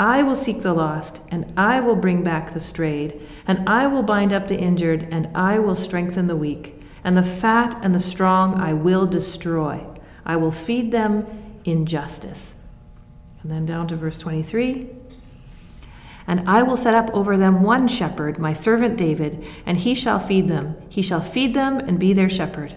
I 0.00 0.22
will 0.22 0.34
seek 0.34 0.62
the 0.62 0.72
lost, 0.72 1.20
and 1.30 1.52
I 1.58 1.80
will 1.80 1.94
bring 1.94 2.22
back 2.22 2.54
the 2.54 2.58
strayed, 2.58 3.20
and 3.46 3.68
I 3.68 3.86
will 3.86 4.02
bind 4.02 4.32
up 4.32 4.46
the 4.46 4.58
injured, 4.58 5.06
and 5.10 5.28
I 5.36 5.58
will 5.58 5.74
strengthen 5.74 6.26
the 6.26 6.36
weak, 6.36 6.80
and 7.04 7.14
the 7.14 7.22
fat 7.22 7.76
and 7.82 7.94
the 7.94 7.98
strong 7.98 8.54
I 8.54 8.72
will 8.72 9.04
destroy. 9.04 9.86
I 10.24 10.36
will 10.36 10.52
feed 10.52 10.90
them 10.90 11.26
in 11.66 11.84
justice. 11.84 12.54
And 13.42 13.50
then 13.50 13.66
down 13.66 13.88
to 13.88 13.96
verse 13.96 14.18
23. 14.18 14.88
And 16.26 16.48
I 16.48 16.62
will 16.62 16.76
set 16.76 16.94
up 16.94 17.10
over 17.12 17.36
them 17.36 17.62
one 17.62 17.86
shepherd, 17.86 18.38
my 18.38 18.54
servant 18.54 18.96
David, 18.96 19.44
and 19.66 19.76
he 19.76 19.94
shall 19.94 20.18
feed 20.18 20.48
them. 20.48 20.76
He 20.88 21.02
shall 21.02 21.20
feed 21.20 21.52
them 21.52 21.78
and 21.78 22.00
be 22.00 22.14
their 22.14 22.30
shepherd. 22.30 22.74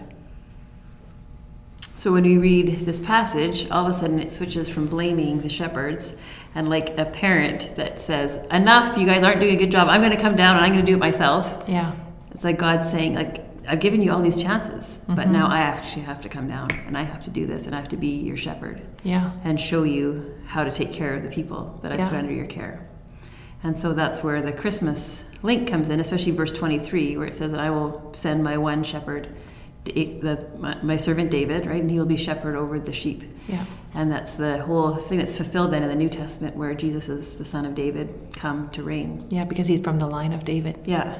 So 1.96 2.12
when 2.12 2.24
we 2.24 2.38
read 2.38 2.80
this 2.80 2.98
passage, 2.98 3.70
all 3.70 3.86
of 3.86 3.90
a 3.90 3.94
sudden 3.94 4.18
it 4.18 4.32
switches 4.32 4.68
from 4.68 4.88
blaming 4.88 5.40
the 5.42 5.48
shepherds 5.48 6.14
and 6.54 6.68
like 6.68 6.98
a 6.98 7.04
parent 7.04 7.76
that 7.76 8.00
says, 8.00 8.38
"Enough! 8.50 8.98
You 8.98 9.06
guys 9.06 9.22
aren't 9.22 9.40
doing 9.40 9.54
a 9.54 9.58
good 9.58 9.70
job. 9.70 9.88
I'm 9.88 10.00
going 10.00 10.12
to 10.16 10.20
come 10.20 10.34
down 10.34 10.56
and 10.56 10.64
I'm 10.66 10.72
going 10.72 10.84
to 10.84 10.90
do 10.90 10.96
it 10.96 11.00
myself." 11.00 11.64
Yeah. 11.68 11.92
It's 12.32 12.42
like 12.42 12.58
God 12.58 12.82
saying, 12.84 13.14
"Like 13.14 13.44
I've 13.68 13.80
given 13.80 14.02
you 14.02 14.12
all 14.12 14.20
these 14.20 14.42
chances, 14.42 14.98
but 15.06 15.22
mm-hmm. 15.22 15.32
now 15.32 15.46
I 15.46 15.60
actually 15.60 16.02
have 16.02 16.20
to 16.22 16.28
come 16.28 16.48
down 16.48 16.68
and 16.86 16.98
I 16.98 17.02
have 17.02 17.22
to 17.24 17.30
do 17.30 17.46
this 17.46 17.64
and 17.64 17.74
I 17.74 17.78
have 17.78 17.88
to 17.88 17.96
be 17.96 18.08
your 18.08 18.36
shepherd 18.36 18.82
Yeah. 19.04 19.30
and 19.42 19.58
show 19.58 19.84
you 19.84 20.34
how 20.46 20.64
to 20.64 20.70
take 20.72 20.92
care 20.92 21.14
of 21.14 21.22
the 21.22 21.30
people 21.30 21.78
that 21.82 21.92
I 21.92 21.96
Yeah. 21.96 22.08
put 22.08 22.18
under 22.18 22.32
your 22.32 22.46
care." 22.46 22.80
And 23.62 23.78
so 23.78 23.92
that's 23.94 24.22
where 24.22 24.42
the 24.42 24.52
Christmas 24.52 25.24
link 25.42 25.68
comes 25.68 25.88
in, 25.88 26.00
especially 26.00 26.32
verse 26.32 26.52
23, 26.52 27.16
where 27.16 27.26
it 27.26 27.34
says 27.34 27.52
that 27.52 27.60
I 27.60 27.70
will 27.70 28.10
send 28.14 28.42
my 28.42 28.58
one 28.58 28.82
shepherd, 28.82 29.28
the, 29.84 30.46
my, 30.58 30.82
my 30.82 30.96
servant 30.96 31.30
David, 31.30 31.66
right? 31.66 31.80
And 31.80 31.90
he 31.90 31.98
will 31.98 32.06
be 32.06 32.16
shepherd 32.16 32.56
over 32.56 32.78
the 32.78 32.92
sheep. 32.92 33.22
Yeah. 33.48 33.64
And 33.94 34.10
that's 34.10 34.34
the 34.34 34.58
whole 34.62 34.96
thing 34.96 35.18
that's 35.18 35.36
fulfilled 35.36 35.72
then 35.72 35.82
in 35.82 35.88
the 35.88 35.94
New 35.94 36.08
Testament, 36.08 36.56
where 36.56 36.74
Jesus 36.74 37.08
is 37.08 37.36
the 37.36 37.44
son 37.44 37.64
of 37.64 37.74
David, 37.74 38.12
come 38.34 38.70
to 38.70 38.82
reign. 38.82 39.26
Yeah, 39.30 39.44
because 39.44 39.66
he's 39.66 39.80
from 39.80 39.98
the 39.98 40.06
line 40.06 40.32
of 40.32 40.44
David. 40.44 40.80
Yeah. 40.84 41.18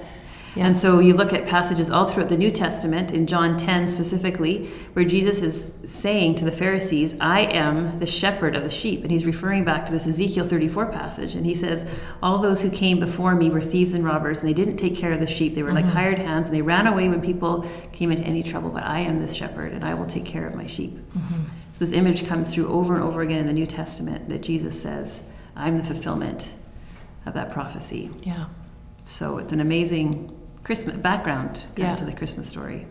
Yeah. 0.54 0.66
And 0.66 0.76
so 0.76 1.00
you 1.00 1.14
look 1.14 1.32
at 1.32 1.46
passages 1.46 1.90
all 1.90 2.04
throughout 2.04 2.28
the 2.28 2.37
New 2.37 2.50
Testament, 2.50 3.12
in 3.12 3.26
John 3.26 3.58
10 3.58 3.88
specifically, 3.88 4.66
where 4.92 5.04
Jesus 5.04 5.42
is 5.42 5.70
saying 5.84 6.37
to 6.37 6.44
the 6.44 6.52
Pharisees, 6.52 7.16
I 7.20 7.40
am 7.40 7.99
the 7.99 8.06
shepherd 8.06 8.54
of 8.54 8.62
the 8.62 8.70
sheep. 8.70 9.02
And 9.02 9.11
he's 9.11 9.26
referring 9.26 9.64
back 9.64 9.84
to 9.87 9.92
this 9.92 10.06
Ezekiel 10.06 10.46
34 10.46 10.87
passage. 10.87 11.34
And 11.34 11.44
he 11.44 11.54
says, 11.54 11.88
All 12.23 12.38
those 12.38 12.62
who 12.62 12.70
came 12.70 13.00
before 13.00 13.34
me 13.34 13.50
were 13.50 13.61
thieves 13.61 13.94
and 13.94 14.04
robbers, 14.04 14.40
and 14.40 14.49
they 14.49 14.54
didn't 14.54 14.76
take 14.76 14.94
care 14.94 15.12
of 15.12 15.20
the 15.20 15.26
sheep. 15.26 15.54
They 15.54 15.62
were 15.62 15.73
like 15.73 15.87
mm-hmm. 15.87 15.94
hired 15.94 16.18
hands, 16.18 16.49
and 16.49 16.56
they 16.56 16.62
ran 16.62 16.87
away 16.87 17.08
when 17.08 17.20
people 17.20 17.68
came 17.92 18.12
into 18.12 18.23
any 18.23 18.42
trouble. 18.42 18.70
But 18.70 18.84
I 18.84 19.00
am 19.00 19.18
this 19.18 19.34
shepherd, 19.34 19.73
and 19.73 19.84
I 19.84 19.94
will 19.94 20.06
take 20.06 20.25
care 20.25 20.46
of 20.46 20.54
my 20.54 20.66
sheep. 20.66 20.92
Mm-hmm. 20.92 21.44
So 21.73 21.78
this 21.78 21.92
image 21.92 22.26
comes 22.28 22.54
through 22.54 22.68
over 22.68 22.94
and 22.94 23.02
over 23.02 23.23
again 23.23 23.38
in 23.38 23.46
the 23.46 23.52
New 23.52 23.66
Testament 23.66 24.28
that 24.28 24.42
Jesus 24.42 24.80
says, 24.80 25.23
I'm 25.56 25.78
the 25.78 25.84
fulfillment 25.84 26.52
of 27.26 27.34
that 27.34 27.50
prophecy. 27.50 28.11
Yeah. 28.23 28.46
So 29.04 29.38
it's 29.38 29.52
an 29.52 29.61
amazing 29.61 30.40
Christmas 30.64 30.97
background 30.97 31.62
Yeah. 31.76 31.94
to 31.97 32.04
the 32.04 32.12
Christmas 32.12 32.49
story. 32.49 32.87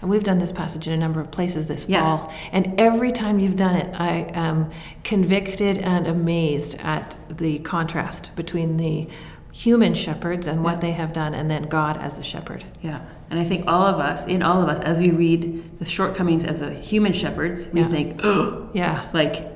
And 0.00 0.10
we've 0.10 0.24
done 0.24 0.38
this 0.38 0.52
passage 0.52 0.86
in 0.88 0.92
a 0.92 0.96
number 0.96 1.20
of 1.20 1.30
places 1.30 1.68
this 1.68 1.88
Yeah. 1.88 2.02
fall. 2.18 2.32
And 2.52 2.74
every 2.78 3.10
time 3.12 3.38
you've 3.38 3.56
done 3.56 3.74
it, 3.76 3.92
I 3.98 4.30
am 4.34 4.70
convicted 5.04 5.78
and 5.78 6.06
amazed 6.06 6.78
at 6.82 7.16
the 7.28 7.58
contrast 7.60 8.34
between 8.36 8.76
the 8.78 9.08
human 9.52 9.94
shepherds 9.94 10.46
and 10.46 10.64
what 10.64 10.74
Yeah. 10.74 10.80
they 10.80 10.92
have 10.92 11.12
done, 11.12 11.34
and 11.34 11.50
then 11.50 11.64
God 11.64 11.98
as 11.98 12.16
the 12.16 12.22
shepherd. 12.22 12.64
Yeah. 12.80 13.00
And 13.30 13.38
I 13.38 13.44
think 13.44 13.64
all 13.66 13.86
of 13.86 14.00
us, 14.00 14.26
in 14.26 14.42
all 14.42 14.62
of 14.62 14.68
us, 14.68 14.78
as 14.80 14.98
we 14.98 15.10
read 15.10 15.78
the 15.78 15.84
shortcomings 15.84 16.44
of 16.44 16.58
the 16.58 16.70
human 16.70 17.12
shepherds, 17.12 17.68
we 17.72 17.80
Yeah. 17.80 17.88
think, 17.88 18.20
oh, 18.24 18.68
Yeah. 18.72 19.00
like, 19.12 19.51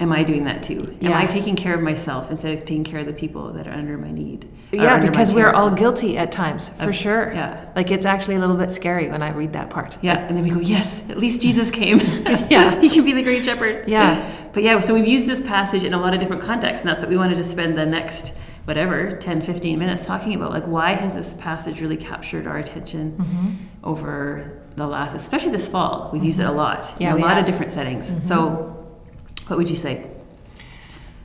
am 0.00 0.12
I 0.12 0.24
doing 0.24 0.44
that 0.44 0.62
too? 0.62 0.98
Am 1.02 1.12
I 1.12 1.24
taking 1.26 1.54
care 1.54 1.72
of 1.74 1.80
myself 1.80 2.30
instead 2.30 2.52
of 2.58 2.60
taking 2.64 2.82
care 2.84 3.00
of 3.00 3.06
the 3.06 3.12
people 3.12 3.52
that 3.52 3.66
are 3.68 3.72
under 3.72 3.96
my 3.96 4.10
need? 4.10 4.48
Yeah, 4.72 4.98
because 4.98 5.30
we're 5.30 5.52
all 5.52 5.70
guilty 5.70 6.18
at 6.18 6.32
times, 6.32 6.68
for 6.68 6.88
Of- 6.88 6.94
sure. 6.96 7.32
yeah. 7.32 7.64
Like 7.76 7.90
it's 7.92 8.04
actually 8.04 8.34
a 8.34 8.40
little 8.40 8.56
bit 8.56 8.72
scary 8.72 9.08
when 9.08 9.22
I 9.22 9.30
read 9.30 9.52
that 9.52 9.70
part. 9.70 9.96
Yeah, 10.02 10.18
and 10.18 10.36
then 10.36 10.42
we 10.42 10.50
go, 10.50 10.58
yes, 10.58 11.08
at 11.08 11.18
least 11.18 11.40
Jesus 11.40 11.70
came. 11.70 12.00
Yeah. 12.50 12.80
he 12.84 12.90
can 12.90 13.04
be 13.04 13.12
the 13.12 13.22
great 13.22 13.44
shepherd. 13.44 13.88
Yeah. 13.88 14.28
But 14.52 14.62
yeah, 14.64 14.80
so 14.80 14.94
we've 14.94 15.06
used 15.08 15.26
this 15.26 15.40
passage 15.40 15.84
in 15.84 15.94
a 15.94 15.98
lot 16.00 16.12
of 16.12 16.20
different 16.20 16.42
contexts, 16.42 16.84
and 16.84 16.90
that's 16.90 17.00
what 17.02 17.08
we 17.10 17.16
wanted 17.16 17.36
to 17.36 17.44
spend 17.44 17.76
the 17.76 17.86
next, 17.86 18.32
whatever, 18.64 19.12
10, 19.16 19.40
15 19.42 19.78
minutes 19.78 20.04
talking 20.04 20.34
about. 20.34 20.50
Like, 20.50 20.64
why 20.64 20.94
has 20.94 21.14
this 21.14 21.34
passage 21.34 21.80
really 21.80 21.96
captured 21.96 22.46
our 22.46 22.58
attention 22.58 23.12
Mm-hmm. 23.18 23.50
over 23.84 24.60
the 24.76 24.86
last, 24.86 25.14
especially 25.14 25.52
this 25.52 25.68
fall? 25.68 26.10
We've 26.12 26.24
used 26.24 26.40
it 26.40 26.44
a 26.46 26.52
lot 26.52 26.82
Mm-hmm. 26.82 27.02
Yeah, 27.02 27.14
in 27.14 27.18
a 27.18 27.20
lot 27.22 27.30
of 27.30 27.36
have. 27.36 27.44
Mm-hmm. 27.44 27.52
different 27.52 27.72
settings. 27.72 28.26
So, 28.26 28.83
what 29.46 29.58
would 29.58 29.70
you 29.70 29.76
say? 29.76 30.06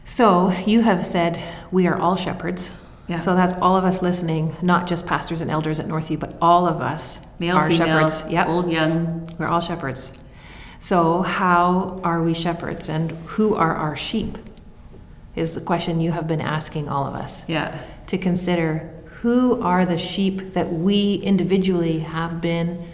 So 0.06 0.52
you 0.66 0.82
have 0.82 1.06
said 1.06 1.42
we 1.72 1.88
are 1.88 1.98
all 1.98 2.16
shepherds. 2.16 2.72
Yeah. 3.08 3.16
So 3.16 3.36
that's 3.36 3.54
all 3.54 3.76
of 3.76 3.86
us 3.86 4.02
listening, 4.02 4.56
not 4.62 4.86
just 4.88 5.06
pastors 5.06 5.42
and 5.42 5.50
elders 5.50 5.80
at 5.80 5.88
Northview, 5.88 6.20
but 6.20 6.36
all 6.42 6.68
of 6.68 6.82
us 6.82 7.22
Male, 7.40 7.56
are 7.56 7.70
female, 7.70 8.08
shepherds. 8.08 8.26
Yep. 8.30 8.48
old, 8.48 8.72
young. 8.72 9.28
We're 9.40 9.48
all 9.48 9.62
shepherds. 9.62 10.14
So, 10.82 11.24
how 11.24 12.00
are 12.06 12.22
we 12.24 12.34
shepherds 12.34 12.88
and 12.88 13.12
who 13.12 13.54
are 13.56 13.76
our 13.76 13.98
sheep? 13.98 14.38
Is 15.36 15.54
the 15.54 15.62
question 15.62 16.00
you 16.02 16.12
have 16.12 16.28
been 16.28 16.40
asking 16.42 16.88
all 16.88 17.06
of 17.06 17.16
us 17.16 17.48
Yeah, 17.50 17.80
to 18.08 18.18
consider 18.18 18.90
who 19.22 19.62
are 19.62 19.86
the 19.86 19.98
sheep 19.98 20.54
that 20.54 20.72
we 20.72 21.16
individually 21.16 22.00
have 22.00 22.40
been 22.42 22.86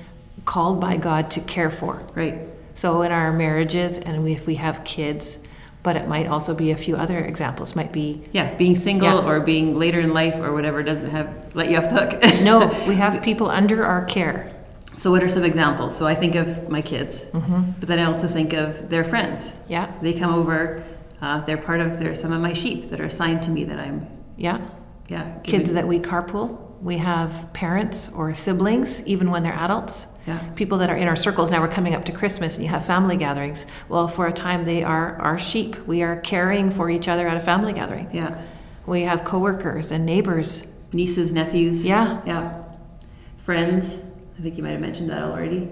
called 0.46 0.80
by 0.82 0.98
God 0.98 1.30
to 1.32 1.42
care 1.42 1.70
for. 1.70 2.02
right. 2.16 2.40
So, 2.76 3.02
in 3.02 3.12
our 3.12 3.32
marriages, 3.34 3.98
and 3.98 4.24
we, 4.24 4.34
if 4.34 4.46
we 4.46 4.56
have 4.56 4.84
kids, 4.84 5.40
but 5.82 5.96
it 5.96 6.08
might 6.08 6.28
also 6.28 6.54
be 6.54 6.72
a 6.72 6.76
few 6.78 6.96
other 6.98 7.18
examples. 7.20 7.76
Might 7.76 7.92
be 7.92 8.22
Yeah, 8.34 8.54
being 8.56 8.76
single 8.76 9.20
Yeah. 9.22 9.28
or 9.28 9.40
being 9.40 9.80
later 9.80 10.00
in 10.00 10.14
life 10.14 10.36
or 10.36 10.52
whatever 10.54 10.84
doesn't 10.84 11.10
have 11.12 11.56
let 11.56 11.70
you 11.72 11.78
off 11.78 11.90
the 11.90 12.06
hook. 12.06 12.42
no, 12.44 12.68
we 12.88 12.96
have 12.96 13.22
people 13.24 13.50
under 13.50 13.86
our 13.86 14.04
care. 14.06 14.52
So, 14.98 15.10
what 15.12 15.24
are 15.24 15.30
some 15.30 15.44
examples? 15.44 15.98
So, 15.98 16.06
I 16.06 16.16
think 16.16 16.36
of 16.36 16.70
my 16.70 16.82
kids, 16.82 17.26
Mm-hmm. 17.34 17.72
but 17.80 17.88
then 17.88 18.00
I 18.00 18.06
also 18.06 18.28
think 18.28 18.54
of 18.54 18.90
their 18.90 19.04
friends. 19.04 19.54
Yeah, 19.70 19.92
They 20.02 20.14
come 20.14 20.34
over. 20.34 20.84
Uh, 21.22 21.40
they're 21.46 21.58
part 21.58 21.80
of. 21.80 21.98
They're 21.98 22.14
some 22.14 22.34
of 22.34 22.42
my 22.42 22.54
sheep 22.54 22.90
that 22.90 23.00
are 23.00 23.06
assigned 23.06 23.42
to 23.44 23.50
me. 23.52 23.64
That 23.64 23.80
I'm. 23.80 24.06
yeah. 24.38 24.60
Yeah. 25.08 25.38
Kids 25.44 25.72
that 25.74 25.88
we 25.88 26.00
carpool. 26.00 26.58
We 26.86 27.00
have 27.00 27.52
parents 27.52 28.10
or 28.10 28.32
siblings, 28.36 29.04
even 29.08 29.32
when 29.32 29.42
they're 29.42 29.56
adults. 29.56 30.06
Yeah. 30.28 30.38
People 30.56 30.78
that 30.78 30.90
are 30.92 30.96
in 30.96 31.08
our 31.08 31.16
circles. 31.16 31.50
Now 31.50 31.60
we're 31.62 31.68
coming 31.68 31.96
up 31.96 32.06
to 32.06 32.12
Christmas 32.12 32.58
and 32.58 32.64
you 32.64 32.70
have 32.70 32.86
family 32.86 33.18
gatherings. 33.18 33.66
Well, 33.90 34.08
for 34.08 34.28
a 34.28 34.32
time, 34.32 34.66
they 34.66 34.84
are 34.84 35.20
our 35.20 35.40
sheep. 35.40 35.76
We 35.88 36.04
are 36.04 36.18
caring 36.18 36.70
for 36.70 36.92
each 36.92 37.08
other 37.08 37.28
at 37.28 37.38
a 37.38 37.40
family 37.40 37.74
gathering. 37.74 38.10
Yeah. 38.14 38.40
We 38.86 39.02
have 39.02 39.24
coworkers 39.24 39.92
and 39.92 40.06
neighbors. 40.06 40.68
Nieces, 40.94 41.32
nephews. 41.32 41.84
Yeah. 41.84 42.22
Yeah. 42.24 42.64
Friends. 43.38 44.00
I 44.38 44.44
think 44.44 44.56
you 44.56 44.64
might 44.64 44.74
have 44.74 44.82
mentioned 44.82 45.10
that 45.10 45.24
already. 45.24 45.72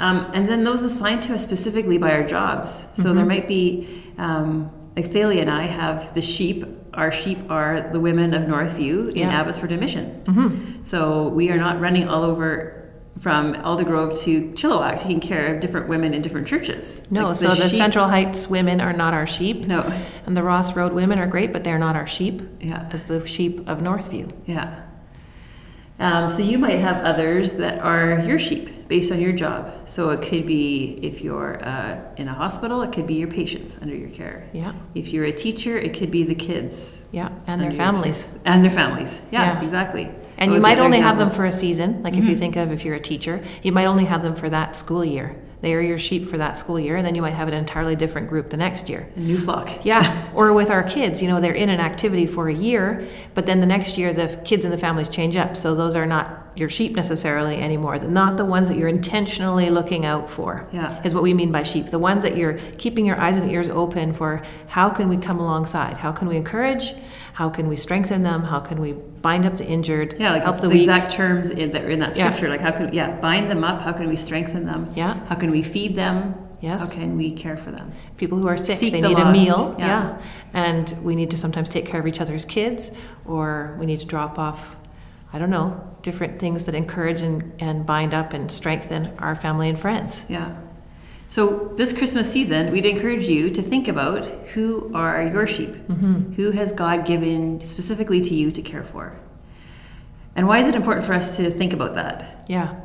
Um, 0.00 0.28
and 0.34 0.48
then 0.48 0.64
those 0.64 0.82
assigned 0.82 1.22
to 1.24 1.34
us 1.34 1.44
specifically 1.44 1.98
by 1.98 2.10
our 2.10 2.24
jobs. 2.24 2.88
So 2.94 3.14
there 3.14 3.26
might 3.26 3.46
be, 3.46 4.02
um, 4.18 4.72
like 4.98 5.12
Thalia 5.12 5.40
and 5.42 5.50
I 5.50 5.62
have 5.66 6.12
the 6.14 6.20
sheep. 6.22 6.64
Our 6.94 7.12
sheep 7.12 7.38
are 7.50 7.88
the 7.92 8.00
women 8.00 8.34
of 8.34 8.42
Northview 8.48 9.10
in 9.10 9.16
Yeah. 9.16 9.40
Abbotsford 9.40 9.70
and 9.70 9.80
Mission. 9.80 10.80
So 10.82 11.28
we 11.28 11.50
are 11.50 11.56
not 11.56 11.80
running 11.80 12.08
all 12.08 12.24
over 12.24 12.74
from 13.20 13.54
Aldergrove 13.54 14.20
to 14.22 14.50
Chilliwack 14.52 15.00
taking 15.00 15.20
care 15.20 15.54
of 15.54 15.60
different 15.60 15.88
women 15.88 16.14
in 16.14 16.22
different 16.22 16.46
churches. 16.48 17.02
No, 17.10 17.28
Like 17.28 17.36
so 17.36 17.48
the 17.54 17.68
sheep- 17.68 17.78
Central 17.78 18.08
Heights 18.08 18.48
women 18.48 18.80
are 18.80 18.92
not 18.92 19.12
our 19.14 19.26
sheep. 19.26 19.66
No. 19.66 19.84
And 20.26 20.36
the 20.36 20.42
Ross 20.42 20.74
Road 20.76 20.92
women 20.92 21.18
are 21.20 21.26
great, 21.26 21.52
but 21.52 21.62
they're 21.64 21.78
not 21.78 21.94
our 21.96 22.06
sheep 22.06 22.42
Yeah. 22.60 22.86
as 22.92 23.04
the 23.04 23.24
sheep 23.26 23.68
of 23.68 23.78
Northview. 23.80 24.32
Yeah. 24.46 24.80
Um, 26.00 26.28
so 26.30 26.42
you 26.42 26.58
might 26.58 26.78
have 26.78 27.04
others 27.04 27.54
that 27.54 27.78
are 27.80 28.20
your 28.20 28.38
sheep 28.38 28.70
based 28.88 29.12
on 29.12 29.20
your 29.20 29.32
job. 29.32 29.86
So 29.88 30.10
it 30.10 30.22
could 30.22 30.46
be 30.46 30.98
if 31.02 31.20
you're 31.20 31.62
uh, 31.64 32.00
in 32.16 32.26
a 32.28 32.32
hospital, 32.34 32.82
it 32.82 32.90
could 32.92 33.06
be 33.06 33.14
your 33.14 33.28
patients 33.28 33.76
under 33.80 33.94
your 33.94 34.08
care. 34.08 34.48
Yeah, 34.52 34.72
If 34.94 35.12
you're 35.12 35.26
a 35.26 35.32
teacher, 35.32 35.78
it 35.78 35.92
could 35.96 36.10
be 36.10 36.24
the 36.24 36.34
kids 36.34 37.02
yeah, 37.12 37.28
and 37.46 37.62
their 37.62 37.72
families. 37.72 38.24
care. 38.24 38.40
and 38.46 38.64
their 38.64 38.70
families. 38.70 39.20
Yeah, 39.30 39.42
Yeah. 39.54 39.62
exactly. 39.62 40.10
And 40.38 40.52
you 40.52 40.60
might 40.60 40.78
only 40.78 41.00
have 41.00 41.18
them 41.18 41.28
for 41.28 41.44
a 41.46 41.52
season. 41.52 42.02
Like 42.02 42.16
if 42.16 42.24
you 42.24 42.34
think 42.34 42.56
of 42.56 42.72
if 42.72 42.84
you're 42.84 42.94
a 42.94 43.00
teacher, 43.00 43.42
you 43.62 43.72
might 43.72 43.86
only 43.86 44.04
have 44.06 44.22
them 44.22 44.34
for 44.34 44.48
that 44.48 44.74
school 44.76 45.04
year. 45.04 45.36
They 45.60 45.74
are 45.74 45.80
your 45.80 45.98
sheep 45.98 46.26
for 46.26 46.38
that 46.38 46.56
school 46.56 46.78
year, 46.78 46.96
and 46.96 47.04
then 47.06 47.14
you 47.14 47.22
might 47.22 47.34
have 47.34 47.48
an 47.48 47.54
entirely 47.54 47.96
different 47.96 48.28
group 48.28 48.50
the 48.50 48.56
next 48.56 48.88
year. 48.88 49.08
a 49.16 49.20
new 49.20 49.38
flock. 49.38 49.84
Yeah, 49.84 50.30
or 50.34 50.52
with 50.52 50.70
our 50.70 50.82
kids, 50.82 51.20
you 51.20 51.28
know, 51.28 51.40
they're 51.40 51.52
in 51.52 51.68
an 51.68 51.80
activity 51.80 52.26
for 52.26 52.48
a 52.48 52.54
year, 52.54 53.08
but 53.34 53.46
then 53.46 53.60
the 53.60 53.66
next 53.66 53.98
year 53.98 54.12
the 54.12 54.40
kids 54.44 54.64
and 54.64 54.72
the 54.72 54.78
families 54.78 55.08
change 55.08 55.36
up. 55.36 55.56
So 55.56 55.74
those 55.74 55.96
are 55.96 56.06
not 56.06 56.44
your 56.54 56.68
sheep 56.68 56.96
necessarily 56.96 57.56
anymore. 57.56 57.98
They're 57.98 58.10
not 58.10 58.36
the 58.36 58.44
ones 58.44 58.68
that 58.68 58.76
you're 58.76 58.88
intentionally 58.88 59.70
looking 59.70 60.04
out 60.04 60.28
for. 60.28 60.68
Yeah. 60.72 61.00
Is 61.04 61.14
what 61.14 61.22
we 61.22 61.32
mean 61.34 61.52
by 61.52 61.62
sheep. 61.62 61.86
The 61.86 61.98
ones 61.98 62.22
that 62.22 62.36
you're 62.36 62.54
keeping 62.78 63.06
your 63.06 63.20
eyes 63.20 63.38
and 63.38 63.50
ears 63.50 63.68
open 63.68 64.12
for 64.12 64.42
how 64.66 64.90
can 64.90 65.08
we 65.08 65.16
come 65.16 65.38
alongside? 65.38 65.98
How 65.98 66.12
can 66.12 66.28
we 66.28 66.36
encourage? 66.36 66.94
How 67.38 67.48
can 67.48 67.68
we 67.68 67.76
strengthen 67.76 68.24
them? 68.24 68.42
How 68.42 68.58
can 68.58 68.80
we 68.80 68.94
bind 69.28 69.46
up 69.46 69.54
the 69.54 69.64
injured? 69.64 70.16
Yeah, 70.18 70.32
like 70.32 70.42
help 70.42 70.58
the 70.60 70.68
weak. 70.68 70.80
exact 70.80 71.12
terms 71.12 71.50
in 71.50 71.70
that 71.70 71.84
in 71.84 72.00
that 72.00 72.16
Yeah. 72.16 72.32
scripture. 72.32 72.48
Like 72.54 72.60
how 72.60 72.72
can 72.72 72.92
yeah 72.92 73.12
bind 73.20 73.48
them 73.48 73.62
up? 73.62 73.80
How 73.80 73.92
can 73.92 74.08
we 74.08 74.16
strengthen 74.16 74.64
them? 74.64 74.80
Yeah. 74.96 75.14
How 75.28 75.36
can 75.36 75.52
we 75.52 75.62
feed 75.62 75.94
them? 75.94 76.34
Yes. 76.60 76.92
How 76.92 76.98
can 76.98 77.16
we 77.16 77.30
care 77.30 77.56
for 77.56 77.70
them? 77.70 77.92
people 78.16 78.36
who 78.40 78.48
are 78.48 78.56
sick 78.56 78.76
Seek 78.78 78.92
they 78.92 79.00
the 79.00 79.08
need 79.10 79.18
a 79.18 79.30
meal 79.30 79.76
Yeah. 79.78 79.86
yeah. 79.86 80.18
and 80.52 80.92
we 81.04 81.14
need 81.14 81.30
to 81.30 81.38
sometimes 81.38 81.68
take 81.68 81.86
care 81.86 82.00
of 82.00 82.06
each 82.08 82.20
other's 82.20 82.44
kids 82.44 82.90
or 83.24 83.76
we 83.78 83.86
need 83.86 84.00
to 84.00 84.06
drop 84.14 84.34
off 84.46 84.76
i 85.32 85.38
don't 85.38 85.50
know 85.58 85.68
different 86.02 86.40
things 86.40 86.64
that 86.64 86.74
encourage 86.74 87.22
and, 87.22 87.38
and 87.60 87.86
bind 87.86 88.12
up 88.20 88.32
and 88.36 88.50
strengthen 88.50 89.02
our 89.20 89.36
family 89.36 89.68
and 89.68 89.78
friends 89.78 90.26
Yeah. 90.28 90.48
So 91.30 91.74
this 91.76 91.92
Christmas 91.92 92.30
season, 92.32 92.72
we'd 92.72 92.86
encourage 92.86 93.28
you 93.28 93.50
to 93.50 93.60
think 93.62 93.86
about 93.86 94.24
who 94.54 94.90
are 94.94 95.22
your 95.22 95.46
sheep? 95.46 95.74
Mm-hmm. 95.74 96.32
Who 96.34 96.52
has 96.52 96.72
God 96.72 97.04
given 97.04 97.60
specifically 97.60 98.22
to 98.22 98.34
you 98.34 98.50
to 98.50 98.62
care 98.62 98.82
for? 98.82 99.14
And 100.34 100.46
why 100.48 100.58
is 100.58 100.66
it 100.66 100.74
important 100.74 101.04
for 101.04 101.12
us 101.12 101.36
to 101.36 101.50
think 101.50 101.72
about 101.72 101.94
that? 101.94 102.46
yeah 102.48 102.80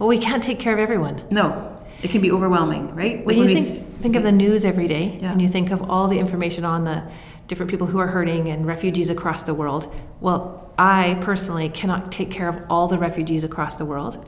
well 0.00 0.08
we 0.08 0.18
can't 0.18 0.42
take 0.42 0.58
care 0.58 0.72
of 0.72 0.78
everyone 0.80 1.22
No, 1.30 1.76
it 2.02 2.10
can 2.10 2.20
be 2.22 2.32
overwhelming, 2.32 2.92
right? 2.94 3.24
when 3.24 3.38
Like 3.38 3.48
you 3.50 3.62
think, 3.62 3.86
think 4.02 4.16
of 4.16 4.22
the 4.24 4.32
news 4.32 4.64
every 4.64 4.86
day 4.88 5.18
Yeah. 5.20 5.30
and 5.32 5.40
you 5.42 5.46
think 5.46 5.70
of 5.70 5.88
all 5.90 6.08
the 6.08 6.18
information 6.18 6.64
on 6.64 6.82
the 6.84 7.02
different 7.46 7.70
people 7.70 7.86
who 7.86 7.98
are 7.98 8.06
hurting 8.08 8.48
and 8.48 8.66
refugees 8.66 9.10
across 9.10 9.42
the 9.44 9.52
world 9.54 9.92
well 10.20 10.72
i 10.78 11.18
personally 11.20 11.68
cannot 11.68 12.10
take 12.10 12.30
care 12.30 12.48
of 12.48 12.56
all 12.70 12.88
the 12.88 12.96
refugees 12.98 13.44
across 13.44 13.76
the 13.76 13.84
world 13.84 14.24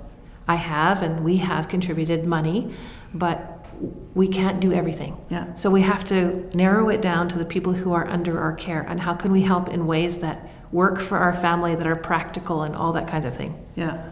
i 0.46 0.56
have 0.56 1.02
and 1.02 1.24
we 1.24 1.36
have 1.38 1.68
contributed 1.68 2.24
money 2.26 2.70
but 3.14 3.66
we 4.14 4.28
can't 4.28 4.60
do 4.60 4.72
everything 4.72 5.16
Yeah. 5.28 5.52
so 5.54 5.70
we 5.70 5.82
have 5.82 6.04
to 6.04 6.48
narrow 6.54 6.88
it 6.88 7.02
down 7.02 7.28
to 7.28 7.38
the 7.38 7.44
people 7.44 7.72
who 7.72 7.92
are 7.92 8.06
under 8.06 8.40
our 8.40 8.52
care 8.52 8.82
and 8.88 9.00
how 9.00 9.14
can 9.14 9.32
we 9.32 9.42
help 9.42 9.68
in 9.68 9.86
ways 9.86 10.18
that 10.18 10.48
work 10.70 10.98
for 11.00 11.18
our 11.18 11.34
family 11.34 11.74
that 11.74 11.86
are 11.86 11.96
practical 11.96 12.62
and 12.62 12.74
all 12.76 12.92
that 12.92 13.08
kinds 13.08 13.24
of 13.26 13.34
thing 13.34 13.54
Yeah. 13.76 14.08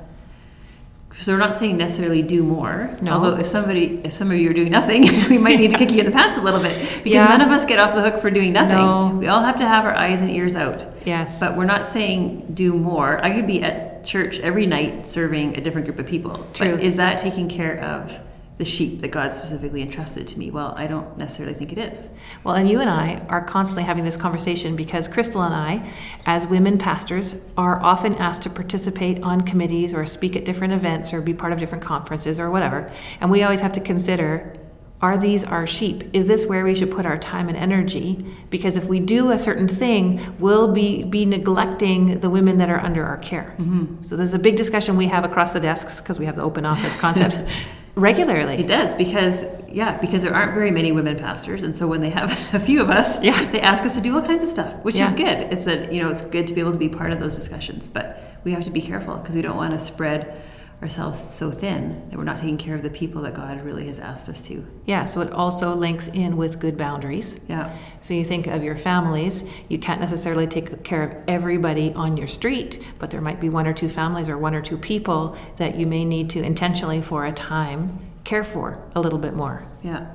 So 1.13 1.33
we're 1.33 1.39
not 1.39 1.57
saying 1.57 1.77
necessarily 1.77 2.23
do 2.23 2.45
more. 2.45 2.89
No. 3.03 3.15
Although 3.15 3.37
if 3.39 3.47
somebody, 3.47 4.01
if 4.05 4.13
some 4.13 4.31
of 4.31 4.41
you 4.41 4.49
are 4.49 4.53
doing 4.53 4.71
nothing, 4.71 5.03
we 5.29 5.39
might 5.39 5.59
need 5.59 5.73
to 5.73 5.77
kick 5.77 5.91
you 5.91 5.99
in 6.01 6.07
the 6.07 6.13
pants 6.13 6.37
a 6.39 6.41
little 6.41 6.61
bit 6.61 6.79
because 7.03 7.05
Yeah. 7.13 7.25
none 7.27 7.41
of 7.41 7.49
us 7.51 7.65
get 7.65 7.81
off 7.81 7.97
the 7.97 8.01
hook 8.01 8.21
for 8.21 8.31
doing 8.31 8.53
nothing. 8.53 8.77
No. 8.77 9.17
We 9.19 9.27
all 9.27 9.43
have 9.43 9.57
to 9.59 9.67
have 9.67 9.85
our 9.85 9.95
eyes 9.95 10.21
and 10.23 10.31
ears 10.31 10.55
out. 10.55 10.87
yes 11.05 11.41
But 11.41 11.57
we're 11.57 11.65
not 11.65 11.85
saying 11.85 12.53
do 12.55 12.75
more. 12.75 13.23
I 13.25 13.31
could 13.35 13.47
be 13.49 13.61
at 13.61 14.05
church 14.05 14.39
every 14.39 14.67
night 14.67 15.05
serving 15.05 15.57
a 15.57 15.61
different 15.61 15.89
group 15.89 15.99
of 15.99 16.07
people. 16.07 16.47
True. 16.55 16.77
But 16.77 16.81
is 16.85 16.95
that 16.97 17.19
taking 17.19 17.49
care 17.49 17.81
of 17.83 18.17
the 18.61 18.65
sheep 18.67 19.01
that 19.01 19.11
God 19.11 19.33
specifically 19.33 19.81
entrusted 19.81 20.27
to 20.29 20.39
me? 20.39 20.51
Well, 20.51 20.75
I 20.77 20.87
don't 20.87 21.17
necessarily 21.17 21.55
think 21.55 21.73
it 21.73 21.79
is. 21.79 22.11
Well, 22.45 22.55
and 22.55 22.69
you 22.69 22.79
and 22.79 22.91
I 22.91 23.25
are 23.29 23.43
constantly 23.43 23.85
having 23.85 24.05
this 24.05 24.19
conversation 24.19 24.77
because 24.77 25.09
Crystal 25.09 25.43
and 25.43 25.55
I, 25.55 25.91
as 26.27 26.47
women 26.47 26.77
pastors, 26.77 27.41
are 27.57 27.83
often 27.83 28.15
asked 28.17 28.43
to 28.43 28.51
participate 28.51 29.23
on 29.23 29.41
committees 29.41 29.95
or 29.95 30.05
speak 30.05 30.37
at 30.37 30.45
different 30.45 30.75
events 30.75 31.15
or 31.15 31.23
be 31.23 31.33
part 31.33 31.55
of 31.55 31.59
different 31.59 31.83
conferences 31.83 32.39
or 32.39 32.51
whatever. 32.51 32.93
And 33.23 33.31
we 33.31 33.43
always 33.43 33.63
have 33.63 33.73
to 33.73 33.81
consider 33.81 34.55
are 35.03 35.17
these 35.17 35.45
our 35.45 35.67
sheep? 35.67 36.05
Is 36.13 36.29
this 36.29 36.45
where 36.45 36.63
we 36.63 36.75
should 36.75 36.91
put 36.91 37.07
our 37.07 37.17
time 37.17 37.49
and 37.49 37.57
energy? 37.57 38.23
Because 38.51 38.77
if 38.77 38.85
we 38.85 39.01
do 39.01 39.31
a 39.31 39.39
certain 39.39 39.67
thing, 39.67 40.21
we'll 40.39 40.75
be, 40.75 41.05
be 41.05 41.25
neglecting 41.25 42.21
the 42.21 42.29
women 42.29 42.59
that 42.59 42.69
are 42.69 42.81
under 42.81 43.03
our 43.07 43.17
care. 43.17 43.55
Mm-hmm. 43.59 44.03
So 44.03 44.15
there's 44.15 44.35
a 44.35 44.39
big 44.39 44.57
discussion 44.57 44.99
we 44.99 45.07
have 45.07 45.25
across 45.25 45.53
the 45.53 45.61
desks 45.61 46.03
because 46.03 46.19
we 46.19 46.27
have 46.27 46.37
the 46.37 46.43
open 46.43 46.67
office 46.67 47.01
concept 47.01 47.39
regularly. 47.95 48.57
It 48.57 48.67
does 48.67 48.95
because 48.95 49.45
yeah, 49.69 49.99
because 50.01 50.23
there 50.23 50.35
aren't 50.35 50.53
very 50.55 50.71
many 50.71 50.91
women 50.93 51.17
pastors, 51.17 51.63
and 51.63 51.77
so 51.77 51.87
when 51.87 52.01
they 52.01 52.11
have 52.11 52.33
a 52.55 52.59
few 52.59 52.81
of 52.83 52.91
us, 52.91 53.23
Yeah. 53.23 53.45
they 53.53 53.61
ask 53.61 53.85
us 53.85 53.95
to 53.95 54.01
do 54.01 54.15
all 54.17 54.23
kinds 54.23 54.43
of 54.43 54.49
stuff, 54.49 54.75
which 54.83 54.97
Yeah. 54.97 55.07
is 55.07 55.13
good. 55.13 55.53
It's 55.53 55.65
that 55.65 55.93
you 55.93 56.03
know 56.03 56.11
it's 56.11 56.23
good 56.23 56.47
to 56.49 56.55
be 56.55 56.61
able 56.61 56.73
to 56.73 56.79
be 56.79 56.89
part 56.89 57.13
of 57.13 57.21
those 57.21 57.37
discussions, 57.37 57.91
but 57.91 58.23
we 58.45 58.53
have 58.53 58.65
to 58.65 58.71
be 58.71 58.81
careful 58.81 59.17
because 59.17 59.35
we 59.35 59.43
don't 59.43 59.57
want 59.57 59.73
to 59.73 59.79
spread 59.79 60.35
ourselves 60.83 61.19
so 61.19 61.51
thin 61.51 62.09
that 62.09 62.17
we're 62.17 62.25
not 62.25 62.39
taking 62.39 62.57
care 62.57 62.75
of 62.75 62.83
the 62.83 62.91
people 62.91 63.23
that 63.23 63.35
God 63.35 63.63
really 63.63 63.87
has 63.87 63.99
asked 63.99 64.29
us 64.29 64.41
to. 64.43 64.67
Yeah, 64.87 65.05
so 65.05 65.21
it 65.21 65.31
also 65.33 65.75
links 65.75 66.09
in 66.09 66.37
with 66.37 66.59
good 66.59 66.79
boundaries. 66.79 67.39
Yeah, 67.49 67.77
So 68.01 68.15
you 68.15 68.25
think 68.25 68.47
of 68.47 68.65
your 68.65 68.77
families, 68.77 69.45
you 69.69 69.79
can't 69.79 70.01
necessarily 70.01 70.47
take 70.47 70.83
care 70.83 71.03
of 71.03 71.17
everybody 71.29 71.93
on 71.93 72.17
your 72.17 72.27
street, 72.27 72.83
but 72.99 73.11
there 73.11 73.21
might 73.21 73.41
be 73.41 73.51
one 73.51 73.67
or 73.67 73.75
two 73.75 73.89
families 73.91 74.29
or 74.29 74.39
one 74.39 74.55
or 74.55 74.63
two 74.63 74.79
people 74.79 75.37
that 75.57 75.77
you 75.79 75.87
may 75.87 76.05
need 76.05 76.31
to 76.31 76.43
intentionally 76.43 77.03
for 77.03 77.27
a 77.27 77.33
time 77.33 77.99
care 78.25 78.45
for 78.45 78.83
a 78.95 79.01
little 79.01 79.19
bit 79.19 79.35
more. 79.35 79.65
yeah. 79.83 80.07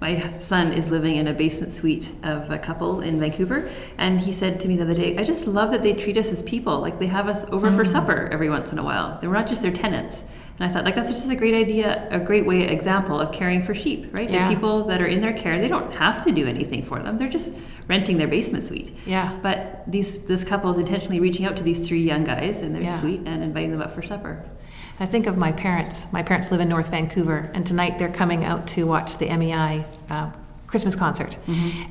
My 0.00 0.38
son 0.38 0.72
is 0.72 0.90
living 0.90 1.16
in 1.16 1.26
a 1.26 1.32
basement 1.32 1.72
suite 1.72 2.12
of 2.22 2.50
a 2.50 2.58
couple 2.58 3.00
in 3.00 3.18
Vancouver, 3.18 3.68
and 3.96 4.20
he 4.20 4.30
said 4.30 4.60
to 4.60 4.68
me 4.68 4.76
the 4.76 4.82
other 4.84 4.94
day, 4.94 5.16
"I 5.16 5.24
just 5.24 5.46
love 5.46 5.70
that 5.70 5.82
they 5.82 5.94
treat 5.94 6.18
us 6.18 6.30
as 6.30 6.42
people. 6.42 6.80
Like 6.80 6.98
they 6.98 7.06
have 7.06 7.28
us 7.28 7.46
over 7.50 7.72
for 7.72 7.82
Mm. 7.84 7.88
supper 7.92 8.28
every 8.30 8.50
once 8.50 8.72
in 8.72 8.78
a 8.78 8.84
while. 8.84 9.18
They 9.20 9.26
we're 9.26 9.34
not 9.34 9.46
just 9.46 9.62
their 9.62 9.72
tenants." 9.72 10.22
And 10.58 10.68
I 10.68 10.72
thought, 10.72 10.84
like 10.84 10.94
that's 10.94 11.10
just 11.10 11.30
a 11.30 11.34
great 11.34 11.54
idea, 11.54 12.06
a 12.10 12.18
great 12.18 12.46
way 12.46 12.62
example 12.68 13.18
of 13.20 13.30
caring 13.32 13.62
for 13.62 13.74
sheep, 13.74 14.08
right? 14.12 14.28
Yeah. 14.28 14.48
The 14.48 14.54
people 14.54 14.84
that 14.84 15.00
are 15.02 15.06
in 15.06 15.20
their 15.20 15.34
care, 15.34 15.58
they 15.58 15.68
don't 15.68 15.92
have 15.94 16.24
to 16.24 16.32
do 16.32 16.46
anything 16.46 16.82
for 16.82 16.98
them. 16.98 17.16
They're 17.18 17.28
just 17.28 17.50
renting 17.88 18.16
their 18.18 18.28
basement 18.28 18.64
suite. 18.64 18.96
Yeah. 19.06 19.32
But 19.42 19.84
these 19.86 20.18
this 20.24 20.44
couple 20.44 20.70
is 20.72 20.78
intentionally 20.78 21.20
reaching 21.20 21.46
out 21.46 21.56
to 21.56 21.62
these 21.62 21.86
three 21.86 22.02
young 22.02 22.24
guys 22.24 22.60
in 22.62 22.72
their 22.74 22.82
Yeah. 22.82 22.88
suite 22.92 23.20
and 23.26 23.42
inviting 23.42 23.70
them 23.70 23.82
up 23.82 23.92
for 23.92 24.02
supper. 24.02 24.44
I 24.98 25.04
think 25.04 25.26
of 25.26 25.36
my 25.36 25.52
parents. 25.52 26.10
My 26.10 26.22
parents 26.22 26.50
live 26.50 26.60
in 26.60 26.70
North 26.70 26.90
Vancouver, 26.90 27.50
and 27.52 27.66
tonight 27.66 27.98
they're 27.98 28.08
coming 28.08 28.44
out 28.44 28.66
to 28.68 28.84
watch 28.84 29.18
the 29.18 29.26
MEI 29.36 29.84
uh, 30.08 30.30
Christmas 30.66 30.96
concert. 30.96 31.36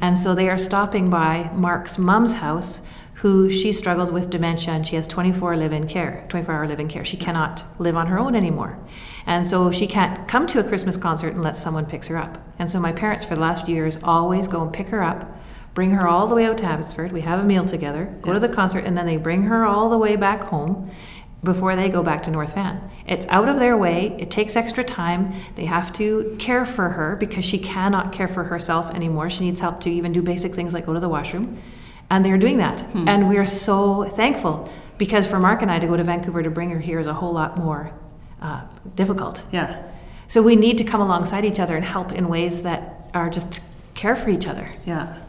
And 0.01 0.17
so 0.17 0.33
they 0.33 0.50
are 0.50 0.57
stopping 0.57 1.09
by 1.09 1.51
Mark's 1.53 2.00
mom's 2.00 2.33
house, 2.33 2.81
who 3.15 3.50
she 3.50 3.71
struggles 3.71 4.12
with 4.12 4.29
dementia 4.29 4.74
and 4.74 4.85
she 4.85 4.95
has 4.95 5.07
24 5.07 5.55
live 5.55 5.71
in 5.71 5.88
care, 5.88 6.25
24 6.29 6.53
hour 6.53 6.67
live 6.67 6.79
in 6.79 6.88
care. 6.88 7.05
She 7.05 7.15
cannot 7.15 7.63
live 7.79 7.95
on 7.95 8.07
her 8.07 8.19
own 8.19 8.35
anymore. 8.35 8.77
And 9.25 9.45
so 9.45 9.71
she 9.71 9.88
can't 9.88 10.27
come 10.27 10.45
to 10.47 10.59
a 10.59 10.63
Christmas 10.63 10.97
concert 10.97 11.35
unless 11.35 11.62
someone 11.62 11.85
picks 11.85 12.07
her 12.09 12.17
up. 12.17 12.38
And 12.59 12.69
so 12.69 12.79
my 12.79 12.91
parents, 12.91 13.24
for 13.24 13.35
the 13.35 13.41
last 13.41 13.65
few 13.65 13.75
years, 13.75 13.97
always 14.03 14.47
go 14.47 14.62
and 14.62 14.74
pick 14.74 14.89
her 14.89 15.01
up. 15.01 15.31
Bring 15.74 15.91
her 15.91 16.07
all 16.07 16.27
the 16.27 16.35
way 16.35 16.45
out 16.45 16.57
to 16.59 16.65
Abbotsford. 16.65 17.12
We 17.12 17.21
have 17.21 17.39
a 17.39 17.43
meal 17.43 17.65
together. 17.65 18.13
Go 18.21 18.33
to 18.33 18.39
the 18.39 18.50
concert, 18.50 18.85
and 18.85 18.97
then 18.97 19.05
they 19.05 19.17
bring 19.17 19.43
her 19.43 19.65
all 19.65 19.89
the 19.89 19.97
way 19.97 20.15
back 20.15 20.43
home 20.43 20.89
before 21.45 21.75
they 21.77 21.87
go 21.87 22.03
back 22.03 22.23
to 22.23 22.31
North 22.31 22.55
Van. 22.55 22.91
It's 23.07 23.25
out 23.27 23.47
of 23.47 23.59
their 23.59 23.77
way. 23.77 24.15
It 24.19 24.29
takes 24.29 24.57
extra 24.57 24.83
time. 24.83 25.33
They 25.55 25.65
have 25.65 25.93
to 25.93 26.35
care 26.37 26.65
for 26.65 26.89
her 26.89 27.15
because 27.15 27.45
she 27.45 27.57
cannot 27.57 28.11
care 28.11 28.27
for 28.27 28.43
herself 28.43 28.91
anymore. 28.91 29.29
She 29.29 29.45
needs 29.45 29.61
help 29.61 29.79
to 29.81 29.89
even 29.89 30.11
do 30.11 30.21
basic 30.21 30.53
things 30.53 30.73
like 30.73 30.85
go 30.85 30.93
to 30.93 30.99
the 30.99 31.07
washroom. 31.07 31.61
And 32.09 32.25
they're 32.25 32.37
doing 32.37 32.57
that. 32.57 32.83
And 32.93 33.29
we 33.29 33.37
are 33.37 33.46
so 33.46 34.03
thankful 34.03 34.70
because 34.98 35.27
for 35.27 35.39
Mark 35.39 35.61
and 35.61 35.72
I 35.72 35.79
to 35.79 35.87
go 35.87 35.98
to 35.98 36.03
Vancouver 36.03 36.43
to 36.43 36.50
bring 36.50 36.70
her 36.72 36.79
here 36.79 37.00
is 37.00 37.07
a 37.07 37.13
whole 37.13 37.33
lot 37.33 37.57
more 37.57 37.91
uh, 38.41 38.61
difficult. 38.96 39.43
Yeah. 39.51 39.81
So 40.27 40.41
we 40.41 40.55
need 40.55 40.77
to 40.79 40.83
come 40.83 41.01
alongside 41.01 41.46
each 41.46 41.59
other 41.59 41.75
and 41.75 41.85
help 41.85 42.11
in 42.11 42.27
ways 42.27 42.63
that 42.63 43.09
are 43.13 43.29
just 43.29 43.61
care 43.93 44.15
for 44.15 44.29
each 44.29 44.48
other. 44.48 44.70
Yeah. 44.85 45.22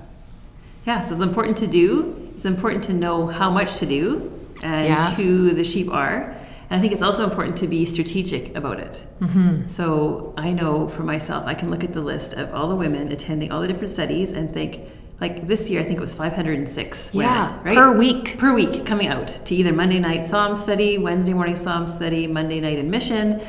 Yeah, 0.87 1.03
so 1.03 1.15
it's 1.15 1.23
important 1.23 1.57
to 1.59 1.67
do. 1.67 2.33
It's 2.35 2.45
important 2.45 2.85
to 2.85 2.93
know 2.93 3.27
how 3.27 3.51
much 3.51 3.79
to 3.79 3.87
do 3.87 4.36
and 4.63 4.87
Yeah. 4.87 5.11
who 5.15 5.51
the 5.53 5.65
sheep 5.65 5.91
are. 5.93 6.35
And 6.69 6.79
I 6.79 6.81
think 6.81 6.93
it's 6.93 7.03
also 7.03 7.23
important 7.23 7.57
to 7.59 7.69
be 7.69 7.85
strategic 7.85 8.57
about 8.57 8.81
it. 8.81 9.01
Mm-hmm. 9.21 9.69
So 9.69 10.35
I 10.37 10.53
know 10.53 10.89
for 10.89 11.05
myself, 11.05 11.45
I 11.47 11.55
can 11.55 11.71
look 11.71 11.85
at 11.85 11.93
the 11.93 12.01
list 12.01 12.35
of 12.35 12.53
all 12.53 12.69
the 12.69 12.75
women 12.75 13.13
attending 13.13 13.53
all 13.53 13.61
the 13.61 13.69
different 13.69 13.91
studies 13.91 14.33
and 14.33 14.53
think, 14.53 14.81
like 15.21 15.47
this 15.47 15.71
year, 15.71 15.81
I 15.81 15.85
think 15.85 15.97
it 15.97 16.01
was 16.01 16.13
506 16.15 17.11
Yeah, 17.15 17.49
women, 17.51 17.65
right? 17.65 17.77
per 17.77 17.97
week. 17.97 18.37
Per 18.39 18.53
week 18.53 18.85
coming 18.85 19.07
out 19.07 19.29
to 19.47 19.55
either 19.55 19.73
Monday 19.73 20.01
night 20.01 20.25
Psalm 20.25 20.57
study, 20.57 20.99
Wednesday 20.99 21.35
morning 21.35 21.57
Psalm 21.57 21.87
study, 21.87 22.27
Monday 22.27 22.61
night 22.61 22.79
in 22.79 22.91
mission, 22.91 23.41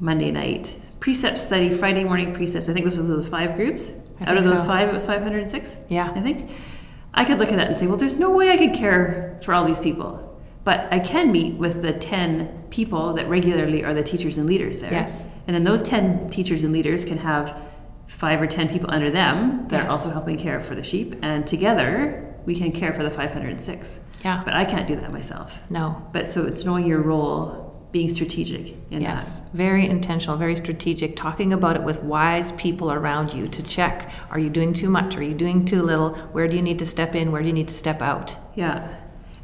Monday 0.00 0.30
night 0.30 0.76
precept 1.00 1.38
study, 1.38 1.68
Friday 1.68 2.04
morning 2.04 2.32
precepts. 2.32 2.68
I 2.68 2.72
think 2.72 2.84
this 2.84 2.96
was 2.96 3.08
the 3.08 3.22
five 3.24 3.56
groups. 3.56 3.92
I 4.20 4.30
out 4.30 4.36
of 4.36 4.44
those 4.44 4.60
so. 4.60 4.66
five, 4.66 4.88
it 4.88 4.92
was 4.92 5.04
506. 5.04 5.76
Yeah. 5.88 6.12
I 6.14 6.20
think. 6.20 6.48
I 7.12 7.24
could 7.24 7.38
look 7.40 7.50
at 7.50 7.56
that 7.56 7.68
and 7.68 7.76
say, 7.76 7.86
well, 7.88 7.96
there's 7.98 8.16
no 8.16 8.30
way 8.30 8.50
I 8.50 8.56
could 8.56 8.72
care 8.72 9.38
for 9.44 9.52
all 9.52 9.64
these 9.64 9.80
people. 9.80 10.31
But 10.64 10.88
I 10.92 10.98
can 11.00 11.32
meet 11.32 11.54
with 11.54 11.82
the 11.82 11.92
10 11.92 12.64
people 12.70 13.12
that 13.14 13.28
regularly 13.28 13.84
are 13.84 13.92
the 13.92 14.02
teachers 14.02 14.38
and 14.38 14.46
leaders 14.46 14.78
there. 14.80 14.92
Yes. 14.92 15.26
And 15.46 15.54
then 15.54 15.64
those 15.64 15.82
10 15.82 16.30
teachers 16.30 16.62
and 16.64 16.72
leaders 16.72 17.04
can 17.04 17.18
have 17.18 17.56
five 18.06 18.40
or 18.40 18.46
10 18.46 18.68
people 18.68 18.88
under 18.92 19.10
them 19.10 19.66
that 19.68 19.82
Yes. 19.82 19.90
are 19.90 19.92
also 19.92 20.10
helping 20.10 20.36
care 20.36 20.60
for 20.60 20.74
the 20.74 20.82
sheep. 20.82 21.16
And 21.22 21.46
together, 21.46 22.34
we 22.46 22.54
can 22.54 22.70
care 22.72 22.92
for 22.92 23.02
the 23.02 23.10
506. 23.10 24.00
Yeah. 24.24 24.42
But 24.44 24.54
I 24.54 24.64
can't 24.64 24.86
do 24.86 24.94
that 24.96 25.12
myself. 25.12 25.68
No. 25.70 26.02
But 26.12 26.28
so 26.28 26.44
it's 26.44 26.64
knowing 26.64 26.86
your 26.86 27.00
role, 27.00 27.70
being 27.90 28.08
strategic 28.08 28.74
in 28.90 29.02
Yes, 29.02 29.42
very 29.52 29.86
intentional, 29.86 30.36
very 30.38 30.56
strategic, 30.56 31.14
talking 31.14 31.52
about 31.52 31.76
it 31.76 31.82
with 31.82 32.02
wise 32.02 32.52
people 32.52 32.90
around 32.90 33.34
you 33.34 33.46
to 33.48 33.62
check 33.62 34.10
are 34.30 34.38
you 34.38 34.48
doing 34.48 34.72
too 34.72 34.88
much? 34.88 35.16
Are 35.18 35.22
you 35.22 35.34
doing 35.34 35.64
too 35.66 35.82
little? 35.82 36.14
Where 36.32 36.48
do 36.48 36.56
you 36.56 36.62
need 36.62 36.78
to 36.78 36.86
step 36.86 37.14
in? 37.14 37.32
Where 37.32 37.42
do 37.42 37.48
you 37.48 37.52
need 37.52 37.68
to 37.68 37.74
step 37.74 38.00
out? 38.00 38.36
Yeah. 38.54 38.88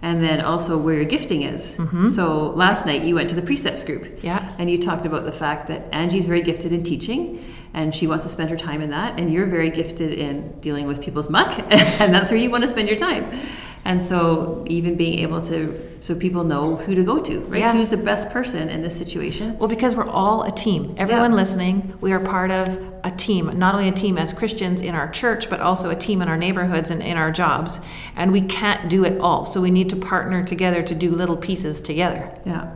And 0.00 0.22
then 0.22 0.40
also 0.40 0.78
where 0.78 0.94
your 0.94 1.04
gifting 1.04 1.42
is. 1.42 1.76
So 2.14 2.50
last 2.50 2.86
night 2.86 3.02
you 3.02 3.16
went 3.16 3.28
to 3.30 3.34
the 3.34 3.42
precepts 3.42 3.82
group. 3.82 4.02
Mm-hmm. 4.02 4.26
Yeah. 4.26 4.54
And 4.58 4.70
you 4.70 4.78
talked 4.78 5.06
about 5.06 5.24
the 5.24 5.32
fact 5.32 5.66
that 5.66 5.92
Angie's 5.92 6.26
very 6.26 6.42
gifted 6.42 6.72
in 6.72 6.84
teaching 6.84 7.44
and 7.74 7.94
she 7.94 8.06
wants 8.06 8.24
to 8.24 8.30
spend 8.30 8.50
her 8.50 8.56
time 8.56 8.80
in 8.80 8.90
that. 8.90 9.18
And 9.18 9.32
you're 9.32 9.46
very 9.46 9.70
gifted 9.70 10.12
in 10.12 10.58
dealing 10.60 10.86
with 10.86 11.02
people's 11.02 11.28
muck. 11.28 11.58
and 11.70 12.14
that's 12.14 12.30
where 12.30 12.38
you 12.38 12.50
want 12.50 12.62
to 12.64 12.70
spend 12.70 12.88
your 12.88 12.98
time. 12.98 13.40
And 13.84 14.02
so 14.02 14.64
even 14.68 14.96
being 14.96 15.20
able 15.20 15.40
to, 15.42 15.74
so 16.00 16.14
people 16.14 16.44
know 16.44 16.76
who 16.76 16.94
to 16.94 17.02
go 17.02 17.20
to, 17.20 17.40
right? 17.40 17.60
Yeah. 17.60 17.72
Who's 17.72 17.90
the 17.90 17.96
best 17.96 18.30
person 18.30 18.68
in 18.68 18.82
this 18.82 18.96
situation? 18.96 19.58
Well, 19.58 19.68
because 19.68 19.94
we're 19.94 20.08
all 20.08 20.42
a 20.42 20.50
team. 20.50 20.94
Everyone 20.98 21.30
Yeah. 21.30 21.36
listening, 21.36 21.94
we 22.00 22.12
are 22.12 22.20
part 22.20 22.50
of 22.50 22.78
a 23.04 23.10
team, 23.10 23.50
not 23.58 23.74
only 23.74 23.88
a 23.88 23.92
team 23.92 24.18
as 24.18 24.32
Christians 24.32 24.80
in 24.82 24.94
our 24.94 25.08
church, 25.08 25.48
but 25.48 25.60
also 25.60 25.88
a 25.90 25.96
team 25.96 26.20
in 26.20 26.28
our 26.28 26.36
neighborhoods 26.36 26.90
and 26.90 27.00
in 27.02 27.16
our 27.16 27.30
jobs. 27.30 27.80
And 28.16 28.30
we 28.32 28.42
can't 28.42 28.88
do 28.88 29.04
it 29.04 29.20
all. 29.20 29.44
So 29.44 29.60
we 29.60 29.70
need 29.70 29.88
to 29.90 29.96
partner 29.96 30.42
together 30.42 30.82
to 30.82 30.94
do 30.94 31.10
little 31.10 31.36
pieces 31.36 31.80
together. 31.80 32.30
Yeah. 32.44 32.66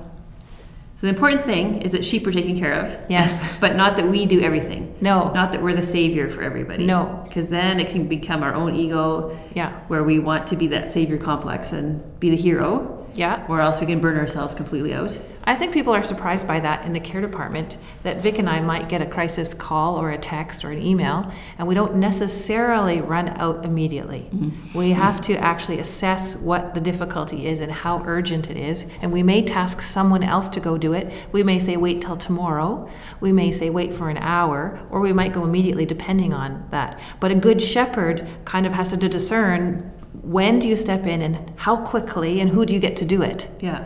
So 1.03 1.09
the 1.09 1.15
important 1.15 1.43
thing 1.45 1.83
is 1.83 1.91
that 1.93 2.05
sheep 2.05 2.25
are 2.29 2.31
taken 2.31 2.57
care 2.57 2.75
of. 2.75 2.97
Yes. 3.11 3.41
But 3.61 3.75
not 3.75 3.97
that 3.97 4.07
we 4.07 4.25
do 4.25 4.41
everything. 4.41 4.95
No. 5.01 5.33
Not 5.33 5.51
that 5.51 5.61
we're 5.61 5.75
the 5.75 5.83
savior 5.83 6.29
for 6.31 6.43
everybody. 6.45 6.87
No. 6.87 7.25
Because 7.27 7.49
then 7.49 7.81
it 7.81 7.89
can 7.89 8.07
become 8.07 8.45
our 8.45 8.55
own 8.55 8.77
ego 8.77 9.37
Yeah. 9.53 9.73
where 9.89 10.05
we 10.05 10.21
want 10.21 10.47
to 10.49 10.57
be 10.57 10.69
that 10.69 10.89
savior 10.91 11.19
complex 11.19 11.73
and 11.73 12.01
be 12.21 12.31
the 12.31 12.37
hero, 12.37 13.05
Yeah. 13.15 13.45
or 13.49 13.61
else 13.61 13.81
we 13.81 13.87
can 13.89 13.99
burn 13.99 14.17
ourselves 14.17 14.55
completely 14.55 14.95
out. 14.95 15.19
I 15.45 15.57
think 15.57 15.73
people 15.73 15.93
are 15.93 16.03
surprised 16.03 16.47
by 16.47 16.61
that 16.61 16.85
in 16.85 16.93
the 16.93 17.01
care 17.01 17.21
department 17.21 17.77
that 18.05 18.21
Vic 18.21 18.39
and 18.39 18.49
I 18.49 18.61
might 18.61 18.89
get 18.89 19.03
a 19.03 19.07
crisis 19.07 19.55
call 19.55 19.97
or 19.97 20.11
a 20.11 20.19
text 20.19 20.65
or 20.65 20.71
an 20.71 20.81
email, 20.81 21.31
and 21.59 21.67
we 21.67 21.75
don't 21.75 21.97
necessarily 21.97 23.01
run 23.01 23.29
out 23.31 23.65
immediately. 23.65 24.29
Mm-hmm. 24.33 24.79
We 24.79 24.91
have 24.91 25.21
to 25.23 25.35
actually 25.35 25.81
assess 25.81 26.37
what 26.37 26.75
the 26.75 26.81
difficulty 26.81 27.47
is 27.47 27.61
and 27.61 27.73
how 27.73 28.03
urgent 28.07 28.51
it 28.51 28.57
is, 28.57 28.87
and 29.01 29.13
we 29.13 29.23
may 29.23 29.43
task 29.43 29.83
someone 29.83 30.23
else 30.23 30.49
to 30.51 30.61
go 30.61 30.79
do 30.79 30.93
it. 30.93 31.13
We 31.33 31.43
may 31.43 31.59
say 31.59 31.77
wait 31.77 32.03
till 32.03 32.17
tomorrow, 32.17 32.89
we 33.21 33.33
may 33.33 33.51
say 33.51 33.69
wait 33.69 33.93
for 33.93 34.11
an 34.11 34.19
hour, 34.19 34.79
or 34.91 35.01
we 35.01 35.13
might 35.13 35.33
go 35.33 35.45
immediately 35.45 35.87
depending 35.87 36.33
on 36.33 36.69
that. 36.71 37.01
But 37.19 37.33
a 37.33 37.35
good 37.35 37.61
shepherd 37.61 38.29
kind 38.45 38.65
of 38.65 38.73
has 38.75 38.91
to 38.91 38.97
discern 38.97 39.91
when 40.23 40.61
do 40.61 40.69
you 40.69 40.77
step 40.77 41.05
in 41.05 41.21
and 41.21 41.53
how 41.57 41.77
quickly 41.77 42.41
and 42.41 42.51
who 42.51 42.65
do 42.65 42.73
you 42.73 42.81
get 42.81 42.95
to 42.97 43.05
do 43.05 43.23
it 43.23 43.49
Yeah. 43.61 43.83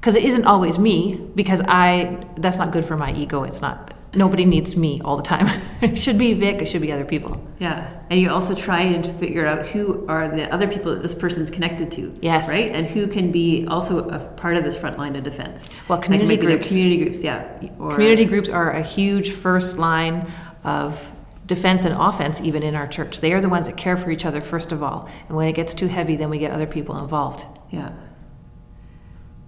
Because 0.00 0.16
it 0.16 0.24
isn't 0.24 0.44
always 0.44 0.78
me 0.78 1.16
because 1.34 1.60
i 1.68 2.24
that's 2.36 2.58
not 2.58 2.72
good 2.72 2.84
for 2.84 2.96
my 2.96 3.12
ego 3.14 3.44
it's 3.44 3.60
not 3.60 3.94
Nobody 4.12 4.44
needs 4.44 4.76
me 4.76 5.00
all 5.04 5.16
the 5.16 5.22
time. 5.22 5.46
it 5.80 5.96
should 5.96 6.18
be 6.18 6.34
Vic, 6.34 6.60
it 6.60 6.66
should 6.66 6.82
be 6.82 6.90
other 6.90 7.04
people. 7.04 7.40
Yeah. 7.58 7.96
And 8.10 8.18
you 8.18 8.30
also 8.30 8.54
try 8.54 8.80
and 8.80 9.06
figure 9.06 9.46
out 9.46 9.68
who 9.68 10.06
are 10.08 10.28
the 10.28 10.52
other 10.52 10.66
people 10.66 10.92
that 10.92 11.02
this 11.02 11.14
person's 11.14 11.50
connected 11.50 11.92
to. 11.92 12.12
Yes. 12.20 12.48
Right? 12.48 12.70
And 12.70 12.86
who 12.86 13.06
can 13.06 13.30
be 13.30 13.66
also 13.68 14.08
a 14.08 14.18
part 14.18 14.56
of 14.56 14.64
this 14.64 14.76
front 14.76 14.98
line 14.98 15.14
of 15.14 15.22
defense. 15.22 15.70
Well, 15.88 15.98
community 16.00 16.36
their 16.36 16.46
groups. 16.46 16.68
Community 16.68 17.04
groups, 17.04 17.22
yeah. 17.22 17.68
Or, 17.78 17.92
Community 17.92 18.24
groups 18.24 18.50
are 18.50 18.72
a 18.72 18.82
huge 18.82 19.30
first 19.30 19.78
line 19.78 20.26
of 20.64 21.12
defense 21.46 21.84
and 21.84 21.94
offense, 21.94 22.40
even 22.40 22.64
in 22.64 22.74
our 22.74 22.88
church. 22.88 23.20
They 23.20 23.32
are 23.32 23.40
the 23.40 23.48
ones 23.48 23.66
that 23.66 23.76
care 23.76 23.96
for 23.96 24.10
each 24.10 24.24
other 24.24 24.40
first 24.40 24.72
of 24.72 24.82
all. 24.82 25.08
And 25.28 25.36
when 25.36 25.46
it 25.46 25.52
gets 25.52 25.72
too 25.72 25.86
heavy, 25.86 26.16
then 26.16 26.30
we 26.30 26.38
get 26.38 26.50
other 26.50 26.66
people 26.66 26.98
involved. 26.98 27.44
Yeah. 27.70 27.92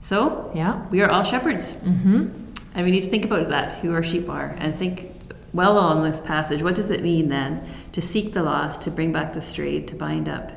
So, 0.03 0.51
Yeah? 0.55 0.85
we 0.91 1.01
are 1.01 1.09
all 1.11 1.23
shepherds. 1.23 1.73
Mm-hmm. 1.75 2.29
And 2.75 2.85
we 2.85 2.91
need 2.91 3.03
to 3.03 3.09
think 3.09 3.25
about 3.25 3.49
that, 3.51 3.79
who 3.79 3.93
our 3.93 4.03
sheep 4.03 4.29
are, 4.29 4.55
and 4.59 4.75
think 4.75 5.11
well 5.53 5.79
on 5.79 6.03
this 6.03 6.21
passage. 6.21 6.63
What 6.63 6.75
does 6.75 6.91
it 6.91 7.03
mean 7.03 7.29
then 7.29 7.67
to 7.93 8.01
seek 8.03 8.33
the 8.33 8.43
lost, 8.43 8.83
to 8.83 8.91
bring 8.91 9.13
back 9.13 9.33
the 9.33 9.41
strayed, 9.41 9.87
to 9.89 9.95
bind 9.95 10.29
up 10.29 10.53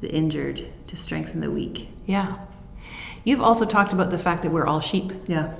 the 0.00 0.10
injured, 0.12 0.62
to 0.86 0.96
strengthen 0.96 1.40
the 1.40 1.50
weak? 1.50 1.88
Yeah. 2.06 2.36
You've 3.24 3.40
also 3.40 3.64
talked 3.64 3.92
about 3.92 4.10
the 4.10 4.18
fact 4.18 4.42
that 4.42 4.52
we're 4.52 4.66
all 4.66 4.80
sheep, 4.80 5.12
Yeah. 5.26 5.54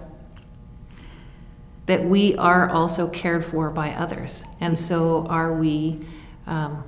that 1.87 2.05
we 2.05 2.37
are 2.37 2.69
also 2.69 3.09
cared 3.09 3.45
for 3.45 3.71
by 3.71 3.93
others. 3.93 4.45
And 4.61 4.79
so 4.79 5.27
are 5.29 5.53
we. 5.53 6.01
Um, 6.47 6.85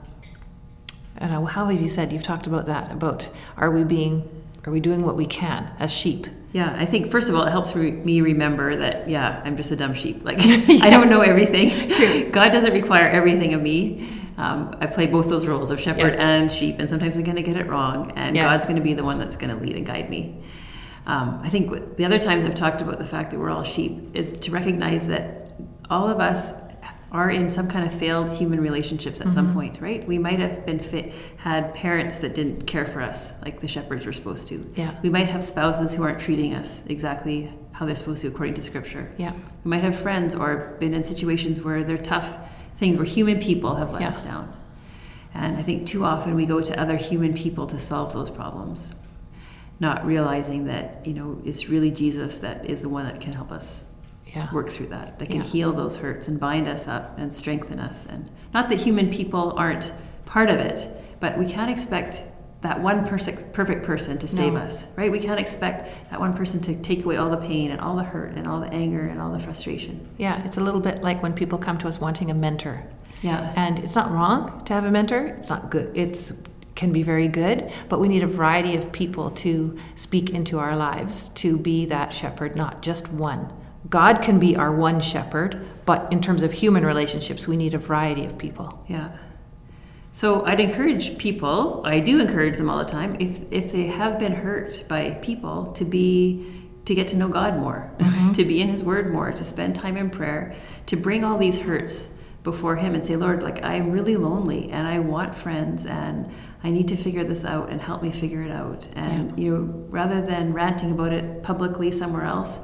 I 1.17 1.21
don't 1.23 1.31
know, 1.33 1.47
how 1.47 1.67
have 1.67 1.81
you 1.81 1.89
said? 1.89 2.13
You've 2.13 2.23
talked 2.23 2.47
about 2.47 2.67
that, 2.67 2.93
about 2.93 3.29
are 3.57 3.73
we 3.73 3.83
being, 3.83 4.29
are 4.67 4.73
we 4.73 4.81
doing 4.81 5.05
what 5.05 5.17
we 5.17 5.27
can 5.27 5.71
as 5.79 5.93
sheep? 5.93 6.27
Yeah, 6.53 6.75
I 6.79 6.87
think 6.87 7.11
first 7.11 7.29
of 7.29 7.35
all, 7.35 7.43
it 7.47 7.51
helps 7.51 7.75
re- 7.77 7.91
me 7.91 8.21
remember 8.23 8.75
that 8.77 9.09
yeah, 9.09 9.43
I'm 9.45 9.57
just 9.57 9.71
a 9.71 9.77
dumb 9.77 9.95
sheep. 9.95 10.25
Like 10.25 10.39
I 10.41 10.91
don't 10.91 11.09
know 11.11 11.21
everything. 11.21 11.89
True. 11.91 12.31
God 12.33 12.53
doesn't 12.53 12.73
require 12.73 13.07
everything 13.09 13.55
of 13.55 13.63
me. 13.63 14.09
Um, 14.37 14.77
I 14.81 14.87
play 14.87 15.07
both 15.07 15.29
those 15.29 15.47
roles 15.47 15.71
of 15.71 15.81
shepherd 15.81 16.13
Yes. 16.13 16.19
and 16.21 16.51
sheep, 16.51 16.77
and 16.79 16.89
sometimes 16.89 17.17
I'm 17.17 17.25
going 17.25 17.37
to 17.37 17.43
get 17.43 17.57
it 17.57 17.67
wrong, 17.67 18.13
and 18.13 18.37
Yes. 18.37 18.45
God's 18.45 18.65
going 18.67 18.77
to 18.77 18.83
be 18.83 18.95
the 18.95 19.03
one 19.05 19.19
that's 19.19 19.37
going 19.37 19.51
to 19.53 19.59
lead 19.59 19.77
and 19.77 19.85
guide 19.85 20.09
me. 20.09 20.37
Um, 21.07 21.41
I 21.43 21.49
think 21.49 21.97
the 21.97 22.05
other 22.05 22.19
times 22.19 22.45
I've 22.45 22.55
talked 22.55 22.81
about 22.81 22.99
the 22.99 23.05
fact 23.05 23.31
that 23.33 23.39
we're 23.41 23.51
all 23.51 23.65
sheep 23.65 24.15
is 24.15 24.33
to 24.33 24.51
recognize 24.53 25.09
that 25.09 25.53
all 25.91 26.09
of 26.09 26.21
us 26.21 26.53
are 27.11 27.31
in 27.31 27.49
some 27.49 27.69
kind 27.69 27.85
of 27.87 27.93
failed 27.95 28.29
human 28.31 28.61
relationships 28.61 29.21
at 29.21 29.27
Mm-hmm. 29.29 29.35
some 29.35 29.53
point, 29.55 29.81
right? 29.81 30.07
We 30.07 30.19
might 30.19 30.39
have 30.41 30.67
been 30.67 30.79
fit, 30.79 31.13
had 31.39 31.73
parents 31.75 32.19
that 32.19 32.35
didn't 32.35 32.67
care 32.67 32.85
for 32.87 33.01
us 33.01 33.33
like 33.43 33.61
the 33.61 33.69
shepherds 33.69 34.05
were 34.05 34.13
supposed 34.13 34.49
to. 34.49 34.71
Yeah. 34.77 34.95
We 35.03 35.09
might 35.09 35.29
have 35.29 35.43
spouses 35.43 35.95
who 35.95 36.03
aren't 36.03 36.21
treating 36.21 36.55
us 36.55 36.83
exactly 36.87 37.51
how 37.73 37.87
they're 37.87 37.95
supposed 37.95 38.21
to 38.23 38.29
according 38.29 38.55
to 38.55 38.63
scripture. 38.63 39.11
Yeah. 39.17 39.33
We 39.65 39.71
might 39.71 39.83
have 39.85 39.99
friends 39.99 40.35
or 40.35 40.77
been 40.81 40.93
in 40.93 41.03
situations 41.05 41.63
where 41.63 41.83
they're 41.85 41.97
tough 41.97 42.39
things 42.77 42.97
where 42.97 43.07
human 43.07 43.41
people 43.41 43.77
have 43.77 43.91
let 43.93 44.03
Yeah. 44.03 44.09
us 44.11 44.21
down. 44.21 44.53
And 45.35 45.57
I 45.57 45.63
think 45.63 45.87
too 45.87 46.05
often 46.05 46.35
we 46.35 46.47
go 46.47 46.61
to 46.61 46.79
other 46.81 46.97
human 46.97 47.33
people 47.35 47.67
to 47.69 47.79
solve 47.79 48.13
those 48.13 48.31
problems, 48.31 48.91
not 49.81 50.05
realizing 50.05 50.65
that, 50.67 51.07
you 51.07 51.15
know, 51.15 51.41
it's 51.45 51.69
really 51.69 51.91
Jesus 51.91 52.37
that 52.39 52.67
is 52.67 52.83
the 52.83 52.89
one 52.89 53.05
that 53.07 53.21
can 53.21 53.33
help 53.33 53.51
us 53.53 53.85
Yeah. 54.35 54.53
work 54.53 54.69
through 54.69 54.87
that, 54.89 55.19
that 55.19 55.29
can 55.31 55.41
Yeah. 55.41 55.47
heal 55.47 55.73
those 55.73 55.97
hurts 55.97 56.29
and 56.29 56.39
bind 56.39 56.69
us 56.69 56.87
up 56.87 57.19
and 57.19 57.35
strengthen 57.35 57.81
us. 57.81 58.07
And 58.09 58.31
not 58.53 58.69
that 58.69 58.79
human 58.81 59.09
people 59.09 59.55
aren't 59.57 59.93
part 60.27 60.51
of 60.51 60.57
it, 60.59 60.89
but 61.21 61.39
we 61.39 61.47
can't 61.47 61.71
expect 61.71 62.25
that 62.61 62.83
one 62.83 63.07
perfect, 63.07 63.53
perfect 63.53 63.85
person 63.85 64.19
to 64.19 64.27
save 64.27 64.53
No. 64.55 64.61
us, 64.61 64.89
right? 64.97 65.11
We 65.13 65.21
can't 65.21 65.39
expect 65.39 66.11
that 66.11 66.19
one 66.19 66.33
person 66.35 66.61
to 66.63 66.75
take 66.75 67.05
away 67.05 67.17
all 67.17 67.31
the 67.31 67.37
pain 67.37 67.71
and 67.71 67.81
all 67.81 67.95
the 67.97 68.03
hurt 68.03 68.33
and 68.37 68.47
all 68.49 68.61
the 68.61 68.67
anger 68.73 69.07
and 69.07 69.21
all 69.21 69.31
the 69.31 69.39
frustration. 69.39 70.01
Yeah, 70.19 70.43
it's 70.45 70.59
a 70.59 70.61
little 70.63 70.81
bit 70.81 71.03
like 71.03 71.23
when 71.23 71.33
people 71.33 71.57
come 71.59 71.79
to 71.79 71.89
us 71.89 72.01
wanting 72.01 72.31
a 72.31 72.35
mentor. 72.35 72.83
Yeah. 73.23 73.53
And 73.57 73.79
it's 73.79 73.95
not 73.95 74.11
wrong 74.11 74.61
to 74.65 74.75
have 74.75 74.85
a 74.85 74.91
mentor. 74.91 75.27
It's 75.27 75.51
not 75.51 75.71
good. 75.71 75.91
It's 75.95 76.33
can 76.75 76.93
be 76.93 77.03
very 77.03 77.27
good, 77.27 77.69
but 77.89 77.99
we 77.99 78.07
need 78.07 78.23
a 78.23 78.27
variety 78.29 78.77
of 78.77 78.93
people 78.93 79.31
to 79.31 79.75
speak 79.97 80.31
into 80.31 80.61
our 80.61 80.77
lives 80.77 81.29
to 81.31 81.59
be 81.59 81.85
that 81.87 82.13
shepherd, 82.13 82.55
not 82.55 82.83
just 82.83 83.11
one. 83.13 83.49
God 83.89 84.23
can 84.23 84.39
be 84.39 84.57
our 84.57 84.73
one 84.73 85.01
shepherd, 85.01 85.67
but 85.87 86.13
in 86.13 86.21
terms 86.21 86.43
of 86.43 86.53
human 86.53 86.85
relationships, 86.85 87.47
we 87.47 87.57
need 87.57 87.75
a 87.75 87.79
variety 87.79 88.25
of 88.25 88.37
people. 88.39 88.85
Yeah. 88.89 89.11
So 90.13 90.45
I'd 90.45 90.61
encourage 90.61 91.17
people, 91.19 91.83
I 91.85 92.01
do 92.01 92.21
encourage 92.21 92.57
them 92.57 92.69
all 92.69 92.79
the 92.79 92.91
time, 92.91 93.17
if, 93.21 93.53
if 93.53 93.73
they 93.73 93.87
have 93.87 94.19
been 94.19 94.33
hurt 94.33 94.87
by 94.89 95.11
people, 95.23 95.73
to 95.73 95.85
be 95.85 96.47
to 96.87 96.95
get 96.95 97.09
to 97.09 97.17
know 97.17 97.29
God 97.29 97.59
more, 97.59 97.91
mm-hmm. 97.99 98.33
to 98.39 98.45
be 98.45 98.61
in 98.63 98.69
his 98.69 98.83
word 98.83 99.13
more, 99.13 99.31
to 99.31 99.45
spend 99.45 99.77
time 99.77 99.97
in 99.97 100.09
prayer, 100.09 100.55
to 100.87 100.97
bring 100.97 101.23
all 101.23 101.37
these 101.37 101.59
hurts 101.59 102.09
before 102.45 102.77
him 102.77 102.95
and 102.95 103.05
say, 103.05 103.15
Lord, 103.17 103.43
like 103.43 103.63
I'm 103.65 103.91
really 103.91 104.17
lonely 104.17 104.71
and 104.71 104.87
I 104.87 105.01
want 105.01 105.35
friends 105.35 105.85
and 105.85 106.31
I 106.65 106.71
need 106.71 106.89
to 106.89 106.97
figure 106.97 107.25
this 107.25 107.45
out 107.45 107.69
and 107.69 107.81
help 107.81 108.03
me 108.03 108.11
figure 108.11 108.43
it 108.43 108.51
out. 108.51 108.89
And 108.95 109.39
you 109.39 109.55
know, 109.55 109.85
rather 109.89 110.21
than 110.21 110.53
ranting 110.53 110.93
about 110.93 111.13
it 111.13 111.43
publicly 111.43 111.91
somewhere 111.91 112.25
else, 112.25 112.59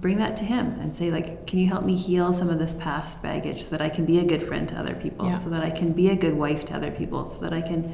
bring 0.00 0.18
that 0.18 0.36
to 0.38 0.44
him 0.44 0.78
and 0.80 0.94
say, 0.94 1.10
like, 1.10 1.46
can 1.46 1.58
you 1.58 1.66
help 1.66 1.84
me 1.84 1.94
heal 1.96 2.32
some 2.32 2.48
of 2.48 2.58
this 2.58 2.74
past 2.74 3.20
baggage 3.22 3.64
so 3.64 3.70
that 3.70 3.82
I 3.82 3.88
can 3.88 4.06
be 4.06 4.18
a 4.18 4.24
good 4.24 4.42
friend 4.42 4.68
to 4.68 4.76
other 4.76 4.94
people, 4.94 5.26
Yeah. 5.26 5.34
so 5.34 5.50
that 5.50 5.62
I 5.62 5.70
can 5.70 5.92
be 5.92 6.08
a 6.10 6.16
good 6.16 6.34
wife 6.34 6.64
to 6.66 6.74
other 6.76 6.90
people, 6.90 7.26
so 7.26 7.40
that 7.40 7.52
I 7.52 7.60
can 7.60 7.92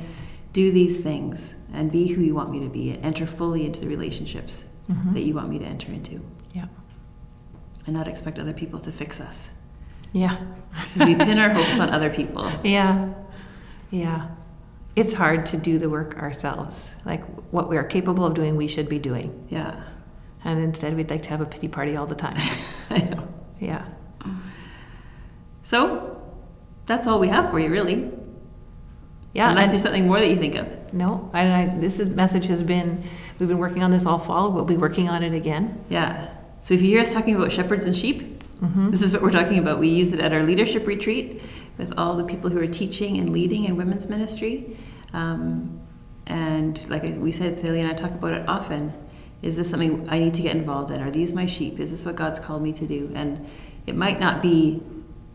do 0.53 0.71
these 0.71 0.99
things 1.01 1.57
and 1.73 1.91
be 1.91 2.07
who 2.09 2.23
you 2.23 2.35
want 2.35 2.51
me 2.51 2.61
to 2.61 2.69
be 2.69 2.91
and 2.91 3.05
enter 3.05 3.27
fully 3.27 3.67
into 3.67 3.81
the 3.81 3.89
relationships 3.89 4.67
Mhm. 4.91 5.15
that 5.15 5.23
you 5.23 5.35
want 5.35 5.49
me 5.49 5.59
to 5.59 5.65
enter 5.65 5.91
into 5.91 6.21
Yeah. 6.53 6.67
and 7.87 7.97
not 7.97 8.07
expect 8.07 8.39
other 8.39 8.53
people 8.53 8.79
to 8.81 8.93
fix 8.93 9.21
us. 9.21 9.51
Yeah. 10.15 10.39
we 10.97 11.15
pin 11.17 11.39
our 11.39 11.51
hopes 11.51 11.79
on 11.79 11.91
other 11.91 12.11
people. 12.11 12.51
Yeah. 12.63 13.13
Yeah. 13.91 14.29
It's 14.97 15.13
hard 15.13 15.45
to 15.47 15.57
do 15.57 15.79
the 15.79 15.91
work 15.91 16.17
ourselves. 16.17 16.97
Like 17.05 17.25
what 17.53 17.69
we 17.69 17.77
are 17.77 17.85
capable 17.85 18.25
of 18.25 18.35
doing, 18.35 18.57
we 18.57 18.69
should 18.69 18.89
be 18.89 18.99
doing. 18.99 19.47
Yeah. 19.51 19.83
And 20.45 20.63
instead, 20.63 20.97
we'd 20.97 21.11
like 21.11 21.23
to 21.23 21.31
have 21.31 21.41
a 21.41 21.47
pity 21.47 21.69
party 21.69 21.97
all 21.97 22.07
the 22.07 22.15
time. 22.15 22.37
I 22.91 22.99
know. 23.01 23.29
Yeah. 23.59 23.87
So 25.63 26.23
that's 26.87 27.07
all 27.07 27.19
we 27.19 27.29
have 27.29 27.51
for 27.51 27.59
you, 27.59 27.71
really. 27.71 28.11
Yeah. 29.33 29.51
Unless 29.51 29.71
there's 29.71 29.83
something 29.83 30.07
more 30.07 30.21
that 30.21 30.29
you 30.29 30.37
think 30.37 30.55
of. 30.55 30.95
no, 30.95 31.29
I, 31.33 31.63
I, 31.63 31.67
this 31.79 31.99
is, 31.99 32.09
message 32.09 32.47
has 32.47 32.63
been, 32.63 33.03
we've 33.41 33.49
been 33.49 33.59
working 33.59 33.83
on 33.83 33.91
this 33.91 34.07
all 34.07 34.21
fall. 34.21 34.53
We'll 34.53 34.65
be 34.65 34.77
working 34.77 35.09
on 35.09 35.25
it 35.25 35.35
again. 35.35 35.85
Yeah. 35.89 36.33
So 36.63 36.75
if 36.75 36.83
you 36.83 36.89
hear 36.89 37.01
us 37.01 37.13
talking 37.13 37.35
about 37.35 37.51
shepherds 37.51 37.85
and 37.85 37.97
sheep, 37.97 38.34
Mhm. 38.65 38.91
this 38.91 39.03
is 39.03 39.13
what 39.13 39.23
we're 39.23 39.31
talking 39.31 39.59
about. 39.59 39.79
We 39.79 39.89
use 39.89 40.13
it 40.13 40.21
at 40.21 40.33
our 40.33 40.43
leadership 40.43 40.87
retreat 40.87 41.43
with 41.79 41.93
all 41.97 42.17
the 42.17 42.25
people 42.25 42.51
who 42.51 42.59
are 42.59 42.67
teaching 42.67 43.19
and 43.19 43.31
leading 43.31 43.65
in 43.65 43.77
women's 43.77 44.09
ministry. 44.09 44.77
Um, 45.13 45.81
and 46.27 46.89
like 46.89 47.03
we 47.03 47.33
said, 47.33 47.59
Thalia 47.59 47.83
and 47.83 47.93
I 47.93 47.95
talk 47.95 48.13
about 48.13 48.33
it 48.33 48.49
often. 48.49 48.93
Is 49.43 49.57
this 49.57 49.69
something 49.69 50.07
I 50.09 50.19
need 50.19 50.35
to 50.35 50.43
get 50.43 50.57
involved 50.57 50.91
in? 50.91 51.03
Are 51.03 51.11
these 51.11 51.35
my 51.35 51.45
sheep? 51.47 51.79
Is 51.79 51.91
this 51.91 52.07
what 52.07 52.17
God's 52.17 52.41
called 52.41 52.63
me 52.63 52.73
to 52.73 52.87
do? 52.87 53.11
And 53.15 53.47
it 53.87 53.95
might 53.95 54.19
not 54.19 54.41
be 54.41 54.83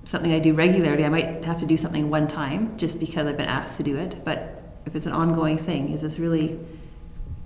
something 0.03 0.31
I 0.31 0.39
do 0.39 0.53
regularly. 0.53 1.05
I 1.05 1.09
might 1.09 1.45
have 1.45 1.59
to 1.59 1.67
do 1.67 1.77
something 1.77 2.09
one 2.09 2.27
time 2.27 2.75
just 2.77 2.99
because 2.99 3.27
I've 3.27 3.37
been 3.37 3.45
asked 3.45 3.77
to 3.77 3.83
do 3.83 3.97
it. 3.97 4.25
But 4.25 4.63
if 4.87 4.95
it's 4.95 5.05
an 5.05 5.11
ongoing 5.11 5.59
thing, 5.59 5.91
is 5.91 6.01
this 6.01 6.17
really 6.17 6.59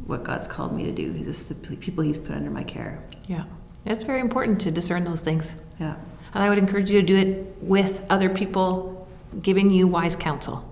what 0.05 0.23
God's 0.23 0.47
called 0.47 0.73
me 0.73 0.83
to 0.85 0.91
do? 0.91 1.13
Is 1.15 1.25
this 1.25 1.43
the 1.43 1.55
people 1.55 2.03
He's 2.03 2.17
put 2.17 2.35
under 2.35 2.49
my 2.49 2.63
care? 2.63 3.03
Yeah. 3.27 3.43
It's 3.85 4.03
very 4.03 4.19
important 4.21 4.61
to 4.61 4.71
discern 4.71 5.03
those 5.03 5.21
things. 5.21 5.55
Yeah. 5.79 5.95
And 6.33 6.43
I 6.43 6.49
would 6.49 6.57
encourage 6.57 6.89
you 6.89 6.99
to 7.01 7.05
do 7.05 7.15
it 7.17 7.57
with 7.61 8.05
other 8.09 8.29
people 8.29 9.07
giving 9.41 9.69
you 9.69 9.87
wise 9.87 10.15
counsel. 10.15 10.69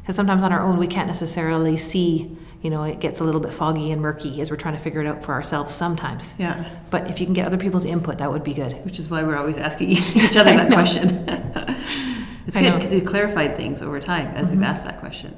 Because 0.00 0.16
sometimes 0.16 0.42
on 0.42 0.52
our 0.52 0.60
own, 0.60 0.78
we 0.78 0.86
can't 0.86 1.06
necessarily 1.06 1.76
see, 1.76 2.36
you 2.62 2.70
know, 2.70 2.82
it 2.82 2.98
gets 3.00 3.20
a 3.20 3.24
little 3.24 3.40
bit 3.40 3.52
foggy 3.52 3.90
and 3.92 4.00
murky 4.02 4.40
as 4.40 4.50
we're 4.50 4.56
trying 4.56 4.74
to 4.76 4.80
figure 4.82 5.00
it 5.00 5.06
out 5.06 5.22
for 5.22 5.32
ourselves 5.32 5.74
sometimes. 5.74 6.34
Yeah. 6.38 6.64
But 6.90 7.08
if 7.08 7.20
you 7.20 7.26
can 7.26 7.34
get 7.34 7.46
other 7.46 7.58
people's 7.58 7.84
input, 7.84 8.18
that 8.18 8.30
would 8.32 8.42
be 8.44 8.54
good. 8.54 8.84
Which 8.84 8.98
is 8.98 9.08
why 9.10 9.22
we're 9.22 9.36
always 9.36 9.56
asking 9.58 9.90
each 9.92 10.36
other 10.36 10.52
that 10.56 10.72
question. 10.72 11.08
it's 12.46 12.56
I 12.56 12.62
good 12.62 12.74
because 12.74 12.92
we've 12.92 13.04
clarified 13.06 13.56
things 13.56 13.82
over 13.82 14.00
time 14.00 14.28
as 14.34 14.48
Mhm. 14.48 14.52
we've 14.52 14.62
asked 14.62 14.84
that 14.84 14.98
question. 14.98 15.36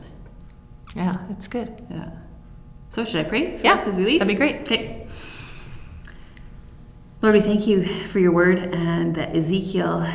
Yeah, 0.97 1.19
it's 1.31 1.47
good. 1.49 1.85
Yeah. 1.91 2.11
So 2.91 3.05
should 3.05 3.25
I 3.25 3.29
pray 3.29 3.61
Yeah, 3.63 3.75
us 3.75 3.87
as 3.87 3.99
we 3.99 4.05
leave? 4.05 4.19
that'd 4.21 4.33
be 4.35 4.37
great. 4.39 4.63
Okay. 4.63 5.07
Lord, 7.23 7.35
we 7.35 7.43
thank 7.43 7.67
you 7.67 7.85
for 7.85 8.19
your 8.19 8.33
word 8.33 8.59
and 8.59 9.15
that 9.15 9.37
Ezekiel 9.37 10.09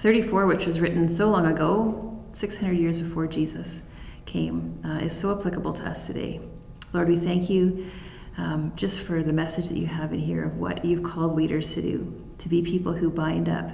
34, 0.00 0.44
which 0.44 0.66
was 0.66 0.78
written 0.78 1.08
so 1.08 1.30
long 1.30 1.46
ago, 1.46 2.22
600 2.34 2.74
years 2.74 2.98
before 2.98 3.26
Jesus 3.26 3.82
came, 4.26 4.78
uh, 4.84 5.02
is 5.02 5.18
so 5.18 5.34
applicable 5.34 5.72
to 5.72 5.82
us 5.88 6.06
today. 6.06 6.38
Lord, 6.92 7.08
we 7.08 7.16
thank 7.16 7.48
you 7.48 7.86
um, 8.36 8.74
just 8.76 9.00
for 9.00 9.22
the 9.22 9.32
message 9.32 9.70
that 9.70 9.78
you 9.78 9.86
have 9.86 10.12
in 10.12 10.18
here 10.18 10.44
of 10.44 10.58
what 10.58 10.84
you've 10.84 11.02
called 11.02 11.34
leaders 11.34 11.72
to 11.72 11.80
do, 11.80 12.26
to 12.36 12.50
be 12.50 12.60
people 12.60 12.92
who 12.92 13.08
bind 13.08 13.48
up 13.48 13.70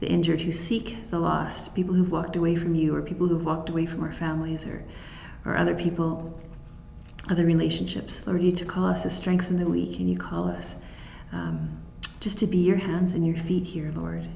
the 0.00 0.08
injured, 0.08 0.40
who 0.40 0.50
seek 0.50 1.10
the 1.10 1.18
lost, 1.18 1.74
people 1.74 1.94
who've 1.94 2.10
walked 2.10 2.36
away 2.36 2.56
from 2.56 2.74
you, 2.74 2.96
or 2.96 3.02
people 3.02 3.28
who've 3.28 3.44
walked 3.44 3.68
away 3.68 3.84
from 3.84 4.02
our 4.02 4.12
families, 4.12 4.66
or, 4.66 4.82
or 5.44 5.58
other 5.58 5.74
people, 5.74 6.40
other 7.28 7.44
relationships. 7.44 8.26
Lord, 8.26 8.42
you 8.42 8.50
to 8.52 8.64
call 8.64 8.86
us 8.86 9.02
to 9.02 9.10
strengthen 9.10 9.56
the 9.56 9.68
weak, 9.68 9.98
and 9.98 10.08
you 10.08 10.16
call 10.16 10.48
us 10.48 10.76
um, 11.32 11.79
just 12.20 12.38
to 12.38 12.46
be 12.46 12.58
your 12.58 12.76
hands 12.76 13.12
and 13.12 13.26
your 13.26 13.36
feet 13.36 13.64
here, 13.64 13.90
Lord. 13.96 14.28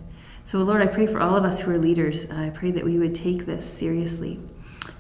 So, 0.43 0.59
Lord, 0.59 0.83
I 0.83 0.87
pray 0.87 1.07
for 1.07 1.21
all 1.21 1.37
of 1.37 1.45
us 1.45 1.61
who 1.61 1.71
are 1.71 1.79
leaders. 1.79 2.29
I 2.31 2.51
pray 2.51 2.71
that 2.71 2.85
we 2.85 2.99
would 2.99 3.15
take 3.15 3.47
this 3.47 3.65
seriously. 3.71 4.41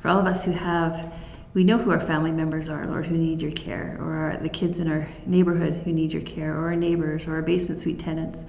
For 0.01 0.09
all 0.09 0.18
of 0.18 0.27
us 0.27 0.44
who 0.44 0.53
have, 0.53 1.12
we 1.55 1.64
know 1.64 1.79
who 1.79 1.90
our 1.90 2.01
family 2.01 2.33
members 2.33 2.68
are, 2.68 2.87
Lord, 2.87 3.07
who 3.07 3.16
need 3.16 3.42
your 3.42 3.53
care, 3.53 3.97
or 4.01 4.14
our, 4.14 4.37
the 4.38 4.49
kids 4.49 4.79
in 4.79 4.90
our 4.90 5.09
neighborhood 5.27 5.83
who 5.85 5.92
need 5.92 6.12
your 6.12 6.23
care, 6.23 6.55
or 6.55 6.68
our 6.68 6.77
neighbors, 6.77 7.27
or 7.27 7.35
our 7.35 7.42
basement 7.42 7.81
suite 7.81 7.99
tenants, 7.99 8.44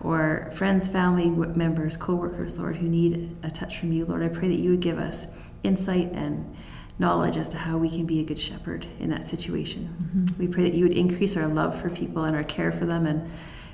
or 0.00 0.50
friends, 0.52 0.88
family 0.88 1.28
members, 1.28 1.96
co 1.96 2.14
workers, 2.14 2.58
Lord, 2.58 2.76
who 2.76 2.88
need 2.88 3.36
a 3.42 3.50
touch 3.50 3.78
from 3.78 3.92
you. 3.92 4.06
Lord, 4.06 4.22
I 4.22 4.28
pray 4.28 4.48
that 4.48 4.58
you 4.58 4.70
would 4.70 4.80
give 4.80 4.98
us 4.98 5.26
insight 5.64 6.12
and 6.12 6.56
knowledge 6.98 7.36
as 7.36 7.48
to 7.48 7.56
how 7.56 7.78
we 7.78 7.88
can 7.88 8.06
be 8.06 8.20
a 8.20 8.24
good 8.24 8.38
shepherd 8.38 8.86
in 8.98 9.10
that 9.10 9.24
situation. 9.24 9.94
Mm-hmm. 10.02 10.40
We 10.40 10.48
pray 10.48 10.64
that 10.64 10.74
you 10.74 10.84
would 10.84 10.96
increase 10.96 11.36
our 11.36 11.46
love 11.46 11.78
for 11.80 11.90
people 11.90 12.24
and 12.24 12.34
our 12.34 12.44
care 12.44 12.72
for 12.72 12.86
them 12.86 13.06
and 13.06 13.30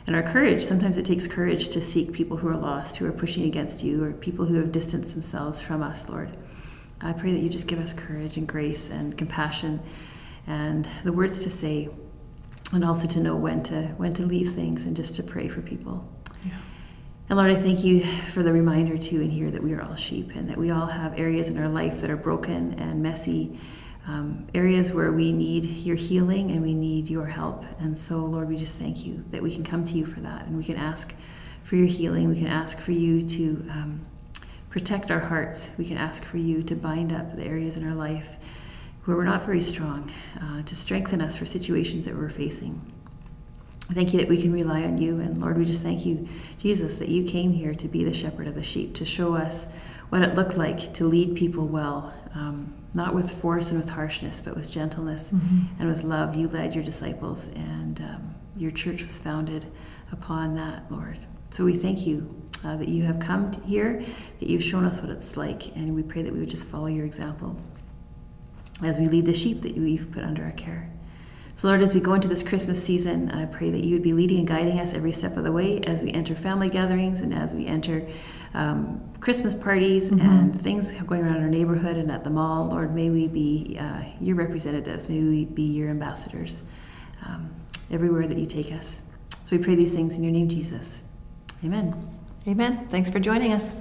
and 0.07 0.15
our 0.15 0.23
courage. 0.23 0.63
Sometimes 0.63 0.97
it 0.97 1.05
takes 1.05 1.27
courage 1.27 1.69
to 1.71 1.81
seek 1.81 2.13
people 2.13 2.37
who 2.37 2.49
are 2.49 2.57
lost, 2.57 2.97
who 2.97 3.07
are 3.07 3.13
pushing 3.13 3.45
against 3.45 3.83
you, 3.83 4.03
or 4.03 4.13
people 4.13 4.45
who 4.45 4.57
have 4.57 4.73
distanced 4.73 5.13
themselves 5.13 5.61
from 5.61 5.83
us, 5.83 6.09
Lord. 6.09 6.37
I 7.01 7.13
pray 7.13 7.33
that 7.33 7.41
you 7.41 7.49
just 7.49 7.67
give 7.67 7.79
us 7.79 7.93
courage 7.93 8.37
and 8.37 8.47
grace 8.47 8.91
and 8.91 9.17
compassion 9.17 9.81
and 10.47 10.89
the 11.05 11.13
words 11.13 11.39
to 11.41 11.51
say 11.51 11.89
and 12.73 12.85
also 12.85 13.07
to 13.07 13.21
know 13.21 13.37
when 13.37 13.63
to 13.63 13.83
when 13.97 14.15
to 14.15 14.25
leave 14.25 14.53
things 14.53 14.85
and 14.85 14.97
just 14.97 15.15
to 15.17 15.23
pray 15.23 15.49
for 15.49 15.61
people. 15.61 16.07
Yeah. 16.45 16.53
And 17.29 17.39
Lord, 17.39 17.51
I 17.51 17.55
thank 17.55 17.85
you 17.85 18.05
for 18.05 18.43
the 18.43 18.53
reminder 18.53 18.99
too 18.99 19.21
in 19.21 19.31
here 19.31 19.51
that 19.51 19.63
we 19.63 19.75
are 19.75 19.83
all 19.83 19.97
sheep 19.97 20.35
and 20.35 20.49
that 20.49 20.57
we 20.57 20.71
all 20.71 20.87
have 20.87 21.19
areas 21.19 21.49
in 21.49 21.59
our 21.59 21.69
life 21.69 22.01
that 22.01 22.11
are 22.11 22.17
broken 22.17 22.75
and 22.79 23.03
messy 23.03 23.59
um, 24.07 24.47
areas 24.55 24.93
where 24.93 25.13
we 25.13 25.33
need 25.33 25.65
your 25.65 25.97
healing 25.97 26.51
and 26.51 26.63
we 26.63 26.75
need 26.75 27.09
your 27.09 27.27
help. 27.27 27.65
And 27.81 27.97
so, 27.97 28.19
Lord, 28.19 28.49
we 28.49 28.57
just 28.57 28.75
thank 28.75 29.07
you 29.07 29.25
that 29.31 29.43
we 29.43 29.53
can 29.53 29.65
come 29.65 29.83
to 29.85 29.97
you 29.97 30.05
for 30.05 30.21
that 30.21 30.47
and 30.47 30.57
we 30.57 30.65
can 30.65 30.77
ask 30.77 31.15
for 31.63 31.77
your 31.77 31.87
healing. 31.87 32.29
We 32.29 32.39
can 32.39 32.49
ask 32.49 32.79
for 32.79 32.93
you 32.93 33.23
to 33.23 33.67
um, 33.71 34.07
protect 34.69 35.11
our 35.11 35.21
hearts. 35.21 35.71
We 35.79 35.87
can 35.87 35.97
ask 35.97 36.25
for 36.25 36.37
you 36.37 36.63
to 36.65 36.75
bind 36.75 37.13
up 37.13 37.35
the 37.35 37.45
areas 37.45 37.77
in 37.77 37.89
our 37.89 37.95
life 37.95 38.37
where 39.05 39.17
we're 39.17 39.25
not 39.25 39.43
very 39.43 39.61
strong, 39.61 40.11
uh, 40.41 40.63
to 40.63 40.75
strengthen 40.75 41.21
us 41.21 41.37
for 41.37 41.47
situations 41.47 42.05
that 42.07 42.17
we're 42.17 42.29
facing. 42.29 42.81
Thank 43.93 44.15
you 44.15 44.21
that 44.21 44.29
we 44.29 44.41
can 44.41 44.53
rely 44.53 44.83
on 44.83 44.99
you. 44.99 45.21
And 45.21 45.39
Lord, 45.39 45.59
we 45.59 45.65
just 45.65 45.83
thank 45.83 46.07
you, 46.07 46.27
Jesus, 46.59 46.99
that 46.99 47.09
you 47.09 47.25
came 47.25 47.53
here 47.53 47.75
to 47.75 47.87
be 47.87 48.03
the 48.03 48.15
shepherd 48.15 48.47
of 48.47 48.55
the 48.55 48.63
sheep, 48.63 48.95
to 48.95 49.05
show 49.05 49.35
us 49.35 49.67
what 50.09 50.23
it 50.23 50.35
looked 50.35 50.57
like 50.57 50.95
to 50.95 51.07
lead 51.07 51.37
people 51.37 51.67
well. 51.67 52.13
Um, 52.35 52.75
not 52.95 53.13
with 53.15 53.31
force 53.31 53.71
and 53.71 53.81
with 53.81 53.91
harshness, 53.91 54.41
but 54.41 54.55
with 54.55 54.71
gentleness 54.71 55.31
mm-hmm. 55.31 55.81
and 55.81 55.89
with 55.89 56.05
love. 56.05 56.37
You 56.37 56.49
led 56.49 56.75
your 56.75 56.85
disciples, 56.85 57.49
and 57.49 58.01
um, 58.01 58.35
your 58.57 58.71
church 58.71 59.03
was 59.03 59.19
founded 59.19 59.67
upon 60.13 60.55
that, 60.55 60.91
Lord. 60.91 61.19
So 61.51 61.65
we 61.65 61.75
thank 61.77 62.07
you 62.07 62.43
uh, 62.65 62.77
that 62.77 62.89
you 62.89 63.03
have 63.03 63.19
come 63.19 63.53
here, 63.63 64.03
that 64.41 64.49
you've 64.49 64.63
shown 64.63 64.85
us 64.85 65.01
what 65.01 65.11
it's 65.11 65.37
like, 65.37 65.77
and 65.77 65.95
we 65.95 66.03
pray 66.03 66.23
that 66.23 66.33
we 66.33 66.39
would 66.39 66.49
just 66.49 66.67
follow 66.69 66.87
your 66.87 67.05
example 67.05 67.57
as 68.83 68.99
we 68.99 69.07
lead 69.07 69.27
the 69.27 69.35
sheep 69.35 69.63
that 69.63 69.77
you've 69.77 70.11
put 70.13 70.25
under 70.25 70.45
our 70.45 70.53
care. 70.53 70.91
So, 71.57 71.69
Lord, 71.69 71.83
as 71.83 71.95
we 71.95 72.01
go 72.01 72.15
into 72.15 72.27
this 72.27 72.43
Christmas 72.43 72.83
season, 72.83 73.31
I 73.31 73.47
pray 73.47 73.71
that 73.71 73.85
you 73.85 73.93
would 73.93 74.03
be 74.03 74.13
leading 74.13 74.39
and 74.39 74.47
guiding 74.47 74.81
us 74.81 74.93
every 74.93 75.13
step 75.13 75.37
of 75.37 75.45
the 75.45 75.53
way 75.53 75.81
as 75.83 76.03
we 76.03 76.13
enter 76.13 76.35
family 76.35 76.69
gatherings 76.69 77.21
and 77.21 77.33
as 77.33 77.55
we 77.55 77.67
enter 77.67 78.07
um, 78.55 79.01
Christmas 79.21 79.55
parties 79.55 80.11
mm-hmm. 80.11 80.29
and 80.29 80.61
things 80.61 80.91
going 81.03 81.23
around 81.23 81.43
our 81.43 81.49
neighborhood 81.49 81.97
and 81.97 82.11
at 82.11 82.25
the 82.25 82.31
mall. 82.31 82.69
Lord, 82.69 82.93
may 82.93 83.09
we 83.11 83.29
be 83.29 83.79
uh, 83.81 84.03
your 84.21 84.35
representatives, 84.35 85.09
may 85.09 85.21
we 85.23 85.45
be 85.45 85.63
your 85.63 85.91
ambassadors 85.91 86.63
um, 87.25 87.49
everywhere 87.91 88.27
that 88.27 88.37
you 88.37 88.47
take 88.47 88.73
us. 88.73 89.01
So 89.45 89.57
we 89.57 89.63
pray 89.63 89.77
these 89.77 89.93
things 89.93 90.19
in 90.19 90.25
your 90.25 90.33
name, 90.33 90.49
Jesus. 90.49 91.03
Amen. 91.65 91.95
Amen. 92.49 92.89
Thanks 92.89 93.11
for 93.11 93.21
joining 93.21 93.53
us. 93.53 93.75